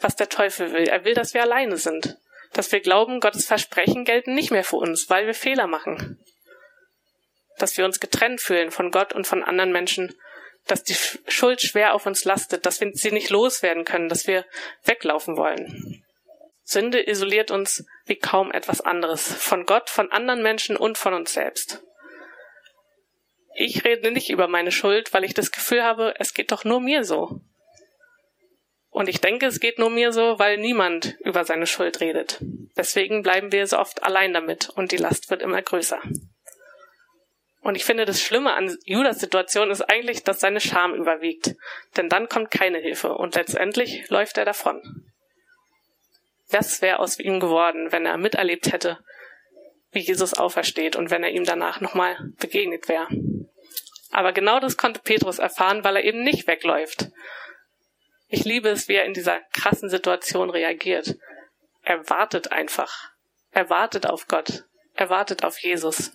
was 0.00 0.16
der 0.16 0.30
Teufel 0.30 0.72
will. 0.72 0.88
Er 0.88 1.04
will, 1.04 1.14
dass 1.14 1.34
wir 1.34 1.42
alleine 1.42 1.76
sind. 1.76 2.16
Dass 2.52 2.72
wir 2.72 2.80
glauben, 2.80 3.20
Gottes 3.20 3.46
Versprechen 3.46 4.04
gelten 4.04 4.34
nicht 4.34 4.50
mehr 4.50 4.64
für 4.64 4.76
uns, 4.76 5.08
weil 5.08 5.26
wir 5.26 5.34
Fehler 5.34 5.66
machen. 5.66 6.18
Dass 7.58 7.76
wir 7.76 7.84
uns 7.84 8.00
getrennt 8.00 8.40
fühlen 8.40 8.70
von 8.70 8.90
Gott 8.90 9.12
und 9.12 9.26
von 9.26 9.42
anderen 9.42 9.72
Menschen 9.72 10.14
dass 10.66 10.84
die 10.84 10.96
Schuld 11.28 11.60
schwer 11.60 11.94
auf 11.94 12.06
uns 12.06 12.24
lastet, 12.24 12.66
dass 12.66 12.80
wir 12.80 12.90
sie 12.92 13.10
nicht 13.10 13.30
loswerden 13.30 13.84
können, 13.84 14.08
dass 14.08 14.26
wir 14.26 14.44
weglaufen 14.84 15.36
wollen. 15.36 16.04
Sünde 16.62 17.04
isoliert 17.04 17.50
uns 17.50 17.84
wie 18.06 18.16
kaum 18.16 18.52
etwas 18.52 18.80
anderes, 18.80 19.32
von 19.34 19.66
Gott, 19.66 19.90
von 19.90 20.12
anderen 20.12 20.42
Menschen 20.42 20.76
und 20.76 20.98
von 20.98 21.14
uns 21.14 21.32
selbst. 21.32 21.82
Ich 23.54 23.84
rede 23.84 24.12
nicht 24.12 24.30
über 24.30 24.46
meine 24.46 24.70
Schuld, 24.70 25.12
weil 25.12 25.24
ich 25.24 25.34
das 25.34 25.50
Gefühl 25.50 25.82
habe, 25.82 26.14
es 26.18 26.34
geht 26.34 26.52
doch 26.52 26.64
nur 26.64 26.80
mir 26.80 27.04
so. 27.04 27.40
Und 28.90 29.08
ich 29.08 29.20
denke, 29.20 29.46
es 29.46 29.60
geht 29.60 29.78
nur 29.78 29.90
mir 29.90 30.12
so, 30.12 30.38
weil 30.38 30.56
niemand 30.58 31.16
über 31.20 31.44
seine 31.44 31.66
Schuld 31.66 32.00
redet. 32.00 32.38
Deswegen 32.76 33.22
bleiben 33.22 33.52
wir 33.52 33.66
so 33.66 33.78
oft 33.78 34.02
allein 34.02 34.34
damit 34.34 34.68
und 34.70 34.92
die 34.92 34.96
Last 34.96 35.30
wird 35.30 35.42
immer 35.42 35.62
größer. 35.62 36.00
Und 37.62 37.76
ich 37.76 37.84
finde, 37.84 38.04
das 38.04 38.20
Schlimme 38.20 38.54
an 38.54 38.76
Judas 38.84 39.20
Situation 39.20 39.70
ist 39.70 39.82
eigentlich, 39.82 40.24
dass 40.24 40.40
seine 40.40 40.60
Scham 40.60 40.94
überwiegt. 40.94 41.56
Denn 41.96 42.08
dann 42.08 42.28
kommt 42.28 42.50
keine 42.50 42.78
Hilfe 42.78 43.14
und 43.14 43.34
letztendlich 43.34 44.08
läuft 44.08 44.38
er 44.38 44.44
davon. 44.44 45.04
Was 46.48 46.82
wäre 46.82 46.98
aus 46.98 47.18
ihm 47.18 47.38
geworden, 47.38 47.92
wenn 47.92 48.06
er 48.06 48.16
miterlebt 48.16 48.72
hätte, 48.72 48.98
wie 49.92 50.00
Jesus 50.00 50.34
aufersteht 50.34 50.96
und 50.96 51.10
wenn 51.10 51.22
er 51.22 51.30
ihm 51.30 51.44
danach 51.44 51.80
nochmal 51.80 52.16
begegnet 52.40 52.88
wäre? 52.88 53.06
Aber 54.10 54.32
genau 54.32 54.58
das 54.58 54.76
konnte 54.76 55.00
Petrus 55.00 55.38
erfahren, 55.38 55.84
weil 55.84 55.96
er 55.96 56.04
eben 56.04 56.24
nicht 56.24 56.48
wegläuft. 56.48 57.10
Ich 58.32 58.44
liebe 58.44 58.68
es, 58.68 58.86
wie 58.86 58.94
er 58.94 59.04
in 59.04 59.12
dieser 59.12 59.40
krassen 59.52 59.88
Situation 59.88 60.50
reagiert. 60.50 61.16
Er 61.82 62.08
wartet 62.08 62.52
einfach. 62.52 63.10
Er 63.50 63.68
wartet 63.70 64.06
auf 64.06 64.28
Gott. 64.28 64.64
Er 64.94 65.10
wartet 65.10 65.42
auf 65.42 65.58
Jesus. 65.58 66.12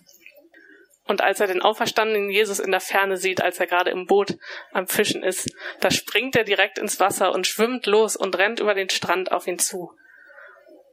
Und 1.04 1.20
als 1.20 1.40
er 1.40 1.46
den 1.46 1.60
auferstandenen 1.60 2.30
Jesus 2.30 2.58
in 2.58 2.70
der 2.70 2.80
Ferne 2.80 3.18
sieht, 3.18 3.42
als 3.42 3.60
er 3.60 3.66
gerade 3.66 3.90
im 3.90 4.06
Boot 4.06 4.38
am 4.72 4.88
Fischen 4.88 5.22
ist, 5.22 5.54
da 5.80 5.90
springt 5.90 6.34
er 6.36 6.44
direkt 6.44 6.78
ins 6.78 6.98
Wasser 6.98 7.32
und 7.32 7.46
schwimmt 7.46 7.84
los 7.84 8.16
und 8.16 8.36
rennt 8.38 8.60
über 8.60 8.74
den 8.74 8.88
Strand 8.88 9.30
auf 9.30 9.46
ihn 9.46 9.58
zu. 9.58 9.92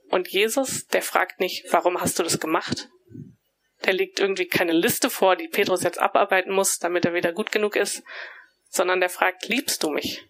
Und 0.10 0.28
Jesus, 0.28 0.88
der 0.88 1.02
fragt 1.02 1.40
nicht, 1.40 1.66
warum 1.72 2.02
hast 2.02 2.20
du 2.20 2.24
das 2.24 2.40
gemacht? 2.40 2.90
Der 3.86 3.94
legt 3.94 4.20
irgendwie 4.20 4.48
keine 4.48 4.74
Liste 4.74 5.10
vor, 5.10 5.38
die 5.38 5.48
Petrus 5.48 5.84
jetzt 5.84 6.00
abarbeiten 6.00 6.54
muss, 6.54 6.80
damit 6.80 7.06
er 7.06 7.14
wieder 7.14 7.32
gut 7.32 7.52
genug 7.54 7.78
ist, 7.78 8.04
sondern 8.68 9.00
der 9.00 9.10
fragt, 9.10 9.48
liebst 9.48 9.84
du 9.84 9.90
mich? 9.90 10.28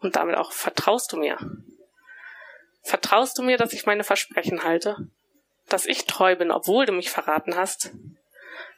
Und 0.00 0.16
damit 0.16 0.36
auch, 0.36 0.52
vertraust 0.52 1.12
du 1.12 1.16
mir? 1.16 1.38
Vertraust 2.82 3.38
du 3.38 3.42
mir, 3.42 3.58
dass 3.58 3.72
ich 3.72 3.86
meine 3.86 4.04
Versprechen 4.04 4.64
halte? 4.64 4.96
Dass 5.68 5.86
ich 5.86 6.06
treu 6.06 6.36
bin, 6.36 6.50
obwohl 6.50 6.86
du 6.86 6.92
mich 6.92 7.10
verraten 7.10 7.54
hast? 7.54 7.92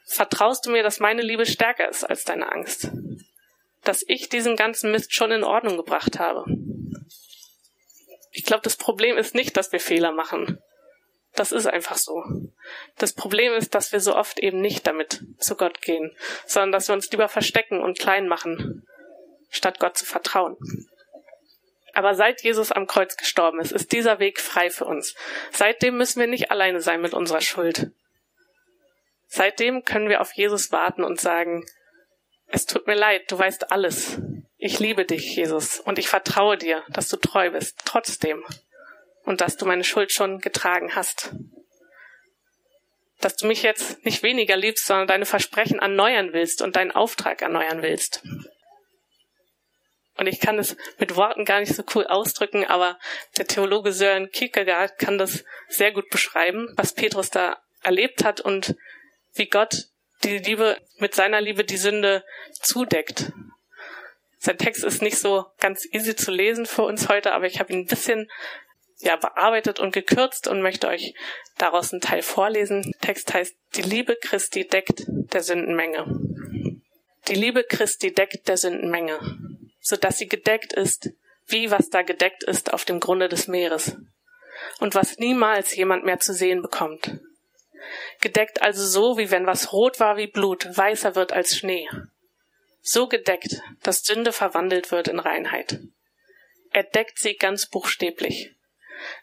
Vertraust 0.05 0.65
du 0.65 0.71
mir, 0.71 0.83
dass 0.83 0.99
meine 0.99 1.21
Liebe 1.21 1.45
stärker 1.45 1.89
ist 1.89 2.03
als 2.03 2.25
deine 2.25 2.51
Angst? 2.51 2.89
Dass 3.83 4.03
ich 4.05 4.29
diesen 4.29 4.55
ganzen 4.55 4.91
Mist 4.91 5.13
schon 5.13 5.31
in 5.31 5.43
Ordnung 5.43 5.77
gebracht 5.77 6.19
habe? 6.19 6.45
Ich 8.31 8.43
glaube, 8.43 8.63
das 8.63 8.75
Problem 8.75 9.17
ist 9.17 9.35
nicht, 9.35 9.55
dass 9.55 9.71
wir 9.71 9.79
Fehler 9.79 10.11
machen. 10.11 10.59
Das 11.35 11.51
ist 11.51 11.67
einfach 11.67 11.97
so. 11.97 12.23
Das 12.97 13.13
Problem 13.13 13.53
ist, 13.53 13.73
dass 13.73 13.91
wir 13.91 13.99
so 13.99 14.15
oft 14.15 14.39
eben 14.39 14.61
nicht 14.61 14.85
damit 14.85 15.23
zu 15.39 15.55
Gott 15.55 15.81
gehen, 15.81 16.15
sondern 16.45 16.71
dass 16.71 16.87
wir 16.89 16.93
uns 16.93 17.09
lieber 17.11 17.27
verstecken 17.27 17.81
und 17.81 17.97
klein 17.97 18.27
machen, 18.27 18.85
statt 19.49 19.79
Gott 19.79 19.97
zu 19.97 20.05
vertrauen. 20.05 20.57
Aber 21.93 22.15
seit 22.15 22.41
Jesus 22.41 22.71
am 22.71 22.87
Kreuz 22.87 23.15
gestorben 23.17 23.59
ist, 23.59 23.71
ist 23.71 23.91
dieser 23.91 24.19
Weg 24.19 24.41
frei 24.41 24.71
für 24.71 24.85
uns. 24.85 25.15
Seitdem 25.51 25.95
müssen 25.95 26.19
wir 26.19 26.27
nicht 26.27 26.49
alleine 26.49 26.81
sein 26.81 27.01
mit 27.01 27.13
unserer 27.13 27.41
Schuld. 27.41 27.91
Seitdem 29.27 29.83
können 29.83 30.09
wir 30.09 30.21
auf 30.21 30.33
Jesus 30.33 30.71
warten 30.71 31.03
und 31.03 31.21
sagen, 31.21 31.65
es 32.47 32.65
tut 32.65 32.87
mir 32.87 32.95
leid, 32.95 33.31
du 33.31 33.37
weißt 33.37 33.71
alles. 33.71 34.19
Ich 34.57 34.79
liebe 34.79 35.05
dich, 35.05 35.35
Jesus, 35.35 35.79
und 35.79 35.99
ich 35.99 36.07
vertraue 36.07 36.57
dir, 36.57 36.83
dass 36.89 37.09
du 37.09 37.17
treu 37.17 37.51
bist, 37.51 37.79
trotzdem, 37.85 38.43
und 39.23 39.41
dass 39.41 39.57
du 39.57 39.65
meine 39.65 39.83
Schuld 39.83 40.11
schon 40.11 40.39
getragen 40.39 40.95
hast. 40.95 41.31
Dass 43.21 43.35
du 43.35 43.47
mich 43.47 43.63
jetzt 43.63 44.03
nicht 44.05 44.23
weniger 44.23 44.55
liebst, 44.55 44.85
sondern 44.85 45.07
deine 45.07 45.25
Versprechen 45.25 45.79
erneuern 45.79 46.33
willst 46.33 46.61
und 46.61 46.75
deinen 46.75 46.91
Auftrag 46.91 47.41
erneuern 47.41 47.81
willst. 47.81 48.23
Und 50.17 50.27
ich 50.27 50.39
kann 50.39 50.59
es 50.59 50.75
mit 50.99 51.15
Worten 51.15 51.45
gar 51.45 51.59
nicht 51.59 51.73
so 51.73 51.83
cool 51.95 52.05
ausdrücken, 52.05 52.65
aber 52.65 52.99
der 53.37 53.47
Theologe 53.47 53.91
Sören 53.91 54.29
Kierkegaard 54.29 54.99
kann 54.99 55.17
das 55.17 55.43
sehr 55.69 55.91
gut 55.91 56.09
beschreiben, 56.09 56.71
was 56.75 56.93
Petrus 56.93 57.31
da 57.31 57.61
erlebt 57.81 58.23
hat 58.23 58.39
und 58.39 58.75
wie 59.33 59.47
Gott 59.47 59.87
die 60.23 60.37
Liebe 60.37 60.77
mit 60.99 61.15
seiner 61.15 61.41
Liebe 61.41 61.63
die 61.63 61.77
Sünde 61.77 62.23
zudeckt. 62.53 63.31
Sein 64.37 64.57
Text 64.57 64.83
ist 64.83 65.01
nicht 65.01 65.17
so 65.17 65.45
ganz 65.59 65.87
easy 65.91 66.15
zu 66.15 66.31
lesen 66.31 66.65
für 66.65 66.83
uns 66.83 67.09
heute, 67.09 67.33
aber 67.33 67.45
ich 67.45 67.59
habe 67.59 67.73
ihn 67.73 67.79
ein 67.79 67.85
bisschen 67.85 68.29
ja, 68.99 69.15
bearbeitet 69.15 69.79
und 69.79 69.93
gekürzt 69.93 70.47
und 70.47 70.61
möchte 70.61 70.87
euch 70.87 71.13
daraus 71.57 71.91
einen 71.91 72.01
Teil 72.01 72.21
vorlesen. 72.21 72.81
Der 72.83 72.99
Text 72.99 73.33
heißt, 73.33 73.55
die 73.75 73.81
Liebe 73.81 74.15
Christi 74.15 74.67
deckt 74.67 75.05
der 75.07 75.43
Sündenmenge. 75.43 76.05
Die 77.27 77.35
Liebe 77.35 77.63
Christi 77.63 78.13
deckt 78.13 78.47
der 78.47 78.57
Sündenmenge, 78.57 79.19
so 79.83 79.95
dass 79.95 80.17
sie 80.17 80.27
gedeckt 80.27 80.73
ist, 80.73 81.11
wie 81.45 81.69
was 81.69 81.91
da 81.91 82.01
gedeckt 82.01 82.43
ist 82.43 82.73
auf 82.73 82.85
dem 82.85 82.99
Grunde 82.99 83.29
des 83.29 83.47
Meeres 83.47 83.95
und 84.79 84.95
was 84.95 85.19
niemals 85.19 85.75
jemand 85.75 86.03
mehr 86.05 86.19
zu 86.19 86.33
sehen 86.33 86.63
bekommt 86.63 87.11
gedeckt 88.21 88.61
also 88.61 88.85
so, 88.85 89.17
wie 89.17 89.31
wenn 89.31 89.45
was 89.45 89.73
rot 89.73 89.99
war 89.99 90.17
wie 90.17 90.27
Blut, 90.27 90.65
weißer 90.75 91.15
wird 91.15 91.33
als 91.33 91.57
Schnee. 91.57 91.87
So 92.81 93.07
gedeckt, 93.07 93.61
dass 93.83 94.03
Sünde 94.03 94.31
verwandelt 94.31 94.91
wird 94.91 95.07
in 95.07 95.19
Reinheit. 95.19 95.79
Er 96.71 96.83
deckt 96.83 97.19
sie 97.19 97.35
ganz 97.35 97.67
buchstäblich. 97.67 98.51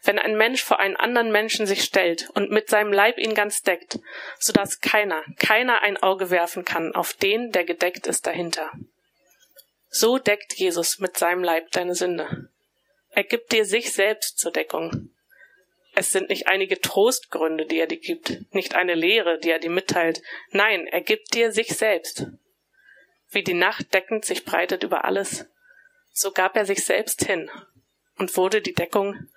Wenn 0.03 0.19
ein 0.19 0.37
Mensch 0.37 0.63
vor 0.63 0.79
einen 0.79 0.95
anderen 0.95 1.31
Menschen 1.31 1.65
sich 1.65 1.83
stellt 1.83 2.29
und 2.31 2.51
mit 2.51 2.69
seinem 2.69 2.93
Leib 2.93 3.17
ihn 3.17 3.33
ganz 3.33 3.61
deckt, 3.63 3.99
so 4.39 4.53
dass 4.53 4.79
keiner, 4.79 5.23
keiner 5.37 5.81
ein 5.81 5.97
Auge 5.97 6.29
werfen 6.29 6.65
kann 6.65 6.93
auf 6.93 7.13
den, 7.13 7.51
der 7.51 7.65
gedeckt 7.65 8.07
ist 8.07 8.27
dahinter. 8.27 8.71
So 9.93 10.17
deckt 10.17 10.53
Jesus 10.53 10.99
mit 10.99 11.17
seinem 11.17 11.43
Leib 11.43 11.69
deine 11.71 11.95
Sünde. 11.95 12.49
Er 13.09 13.25
gibt 13.25 13.51
dir 13.51 13.65
sich 13.65 13.91
selbst 13.91 14.39
zur 14.39 14.53
Deckung. 14.53 15.09
Es 15.93 16.11
sind 16.11 16.29
nicht 16.29 16.47
einige 16.47 16.79
Trostgründe, 16.79 17.65
die 17.65 17.77
er 17.77 17.87
dir 17.87 17.99
gibt, 17.99 18.53
nicht 18.53 18.73
eine 18.73 18.95
Lehre, 18.95 19.37
die 19.37 19.49
er 19.49 19.59
dir 19.59 19.69
mitteilt. 19.69 20.21
Nein, 20.51 20.87
er 20.87 21.01
gibt 21.01 21.33
dir 21.33 21.51
sich 21.51 21.75
selbst. 21.75 22.27
Wie 23.31 23.43
die 23.43 23.53
Nacht 23.53 23.93
deckend 23.93 24.23
sich 24.23 24.45
breitet 24.45 24.83
über 24.83 25.03
alles, 25.03 25.45
so 26.13 26.31
gab 26.31 26.55
er 26.55 26.65
sich 26.65 26.85
selbst 26.85 27.25
hin 27.25 27.51
und 28.17 28.37
wurde 28.37 28.61
die 28.61 28.73
Deckung, 28.73 29.27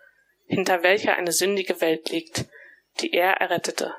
hinter 0.47 0.85
welcher 0.85 1.17
eine 1.17 1.33
sündige 1.33 1.81
Welt 1.81 2.11
liegt, 2.11 2.45
die 3.01 3.13
er 3.13 3.33
errettete. 3.41 3.93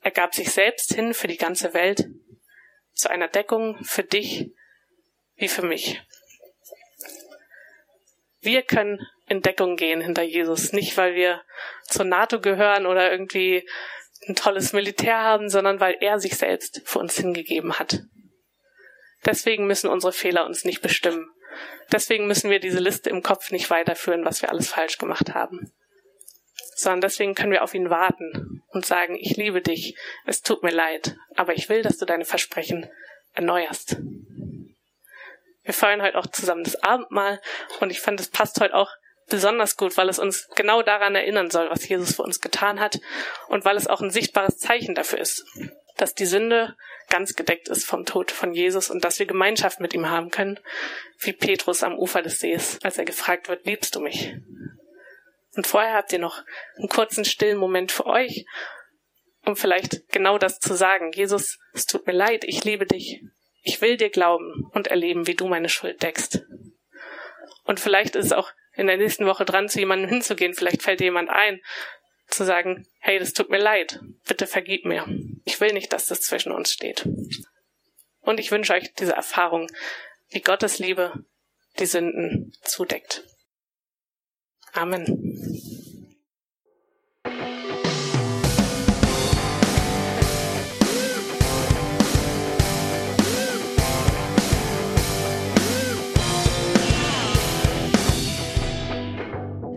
Er 0.00 0.10
gab 0.10 0.34
sich 0.34 0.50
selbst 0.50 0.92
hin 0.92 1.14
für 1.14 1.28
die 1.28 1.36
ganze 1.36 1.72
Welt, 1.72 2.08
zu 2.94 3.08
einer 3.08 3.28
Deckung 3.28 3.76
für 3.84 4.02
dich 4.02 4.50
wie 5.36 5.48
für 5.48 5.62
mich. 5.62 6.02
Wir 8.40 8.62
können 8.62 9.06
in 9.28 9.42
Deckung 9.42 9.76
gehen 9.76 10.00
hinter 10.00 10.22
Jesus. 10.22 10.72
Nicht, 10.72 10.96
weil 10.96 11.14
wir 11.14 11.42
zur 11.84 12.04
NATO 12.04 12.40
gehören 12.40 12.86
oder 12.86 13.10
irgendwie 13.10 13.68
ein 14.28 14.36
tolles 14.36 14.72
Militär 14.72 15.18
haben, 15.18 15.48
sondern 15.48 15.80
weil 15.80 15.96
er 16.00 16.18
sich 16.18 16.36
selbst 16.36 16.82
für 16.84 16.98
uns 16.98 17.16
hingegeben 17.16 17.78
hat. 17.78 18.02
Deswegen 19.24 19.66
müssen 19.66 19.90
unsere 19.90 20.12
Fehler 20.12 20.46
uns 20.46 20.64
nicht 20.64 20.80
bestimmen. 20.80 21.28
Deswegen 21.92 22.26
müssen 22.26 22.50
wir 22.50 22.60
diese 22.60 22.78
Liste 22.78 23.10
im 23.10 23.22
Kopf 23.22 23.50
nicht 23.50 23.70
weiterführen, 23.70 24.24
was 24.24 24.42
wir 24.42 24.50
alles 24.50 24.68
falsch 24.68 24.98
gemacht 24.98 25.34
haben. 25.34 25.72
Sondern 26.74 27.00
deswegen 27.00 27.34
können 27.34 27.52
wir 27.52 27.62
auf 27.62 27.74
ihn 27.74 27.90
warten 27.90 28.62
und 28.68 28.84
sagen, 28.84 29.16
ich 29.16 29.36
liebe 29.36 29.62
dich, 29.62 29.96
es 30.26 30.42
tut 30.42 30.62
mir 30.62 30.72
leid, 30.72 31.16
aber 31.34 31.54
ich 31.54 31.68
will, 31.68 31.82
dass 31.82 31.96
du 31.96 32.04
deine 32.04 32.24
Versprechen 32.24 32.88
erneuerst. 33.32 33.96
Wir 35.66 35.74
feiern 35.74 36.00
heute 36.00 36.16
auch 36.16 36.28
zusammen 36.28 36.64
das 36.64 36.82
Abendmahl 36.82 37.40
und 37.80 37.90
ich 37.90 38.00
fand, 38.00 38.18
es 38.20 38.28
passt 38.28 38.60
heute 38.60 38.74
auch 38.74 38.90
besonders 39.28 39.76
gut, 39.76 39.96
weil 39.96 40.08
es 40.08 40.20
uns 40.20 40.48
genau 40.54 40.82
daran 40.82 41.16
erinnern 41.16 41.50
soll, 41.50 41.68
was 41.68 41.88
Jesus 41.88 42.14
für 42.14 42.22
uns 42.22 42.40
getan 42.40 42.80
hat 42.80 43.00
und 43.48 43.64
weil 43.64 43.76
es 43.76 43.88
auch 43.88 44.00
ein 44.00 44.10
sichtbares 44.10 44.58
Zeichen 44.58 44.94
dafür 44.94 45.18
ist, 45.18 45.44
dass 45.96 46.14
die 46.14 46.26
Sünde 46.26 46.76
ganz 47.08 47.34
gedeckt 47.34 47.68
ist 47.68 47.84
vom 47.84 48.04
Tod 48.04 48.30
von 48.30 48.54
Jesus 48.54 48.90
und 48.90 49.04
dass 49.04 49.18
wir 49.18 49.26
Gemeinschaft 49.26 49.80
mit 49.80 49.92
ihm 49.92 50.08
haben 50.08 50.30
können, 50.30 50.60
wie 51.18 51.32
Petrus 51.32 51.82
am 51.82 51.98
Ufer 51.98 52.22
des 52.22 52.40
Sees, 52.40 52.78
als 52.82 52.98
er 52.98 53.04
gefragt 53.04 53.48
wird, 53.48 53.66
liebst 53.66 53.94
du 53.96 54.00
mich? 54.00 54.34
Und 55.56 55.66
vorher 55.66 55.94
habt 55.94 56.12
ihr 56.12 56.18
noch 56.18 56.44
einen 56.76 56.88
kurzen 56.88 57.24
stillen 57.24 57.58
Moment 57.58 57.90
für 57.90 58.06
euch, 58.06 58.44
um 59.44 59.56
vielleicht 59.56 60.08
genau 60.08 60.38
das 60.38 60.58
zu 60.58 60.74
sagen. 60.74 61.12
Jesus, 61.12 61.58
es 61.72 61.86
tut 61.86 62.06
mir 62.06 62.12
leid, 62.12 62.44
ich 62.44 62.64
liebe 62.64 62.86
dich. 62.86 63.22
Ich 63.66 63.80
will 63.80 63.96
dir 63.96 64.10
glauben 64.10 64.70
und 64.74 64.86
erleben, 64.86 65.26
wie 65.26 65.34
du 65.34 65.48
meine 65.48 65.68
Schuld 65.68 66.00
deckst. 66.00 66.44
Und 67.64 67.80
vielleicht 67.80 68.14
ist 68.14 68.26
es 68.26 68.32
auch 68.32 68.52
in 68.74 68.86
der 68.86 68.96
nächsten 68.96 69.26
Woche 69.26 69.44
dran, 69.44 69.68
zu 69.68 69.80
jemandem 69.80 70.08
hinzugehen. 70.08 70.54
Vielleicht 70.54 70.84
fällt 70.84 71.00
dir 71.00 71.06
jemand 71.06 71.30
ein, 71.30 71.60
zu 72.28 72.44
sagen, 72.44 72.86
hey, 73.00 73.18
das 73.18 73.32
tut 73.32 73.50
mir 73.50 73.58
leid. 73.58 73.98
Bitte 74.24 74.46
vergib 74.46 74.84
mir. 74.84 75.04
Ich 75.44 75.60
will 75.60 75.72
nicht, 75.72 75.92
dass 75.92 76.06
das 76.06 76.20
zwischen 76.20 76.52
uns 76.52 76.72
steht. 76.72 77.08
Und 78.20 78.38
ich 78.38 78.52
wünsche 78.52 78.72
euch 78.72 78.94
diese 78.94 79.14
Erfahrung, 79.14 79.68
wie 80.28 80.42
Gottes 80.42 80.78
Liebe 80.78 81.24
die 81.80 81.86
Sünden 81.86 82.52
zudeckt. 82.62 83.24
Amen. 84.74 85.75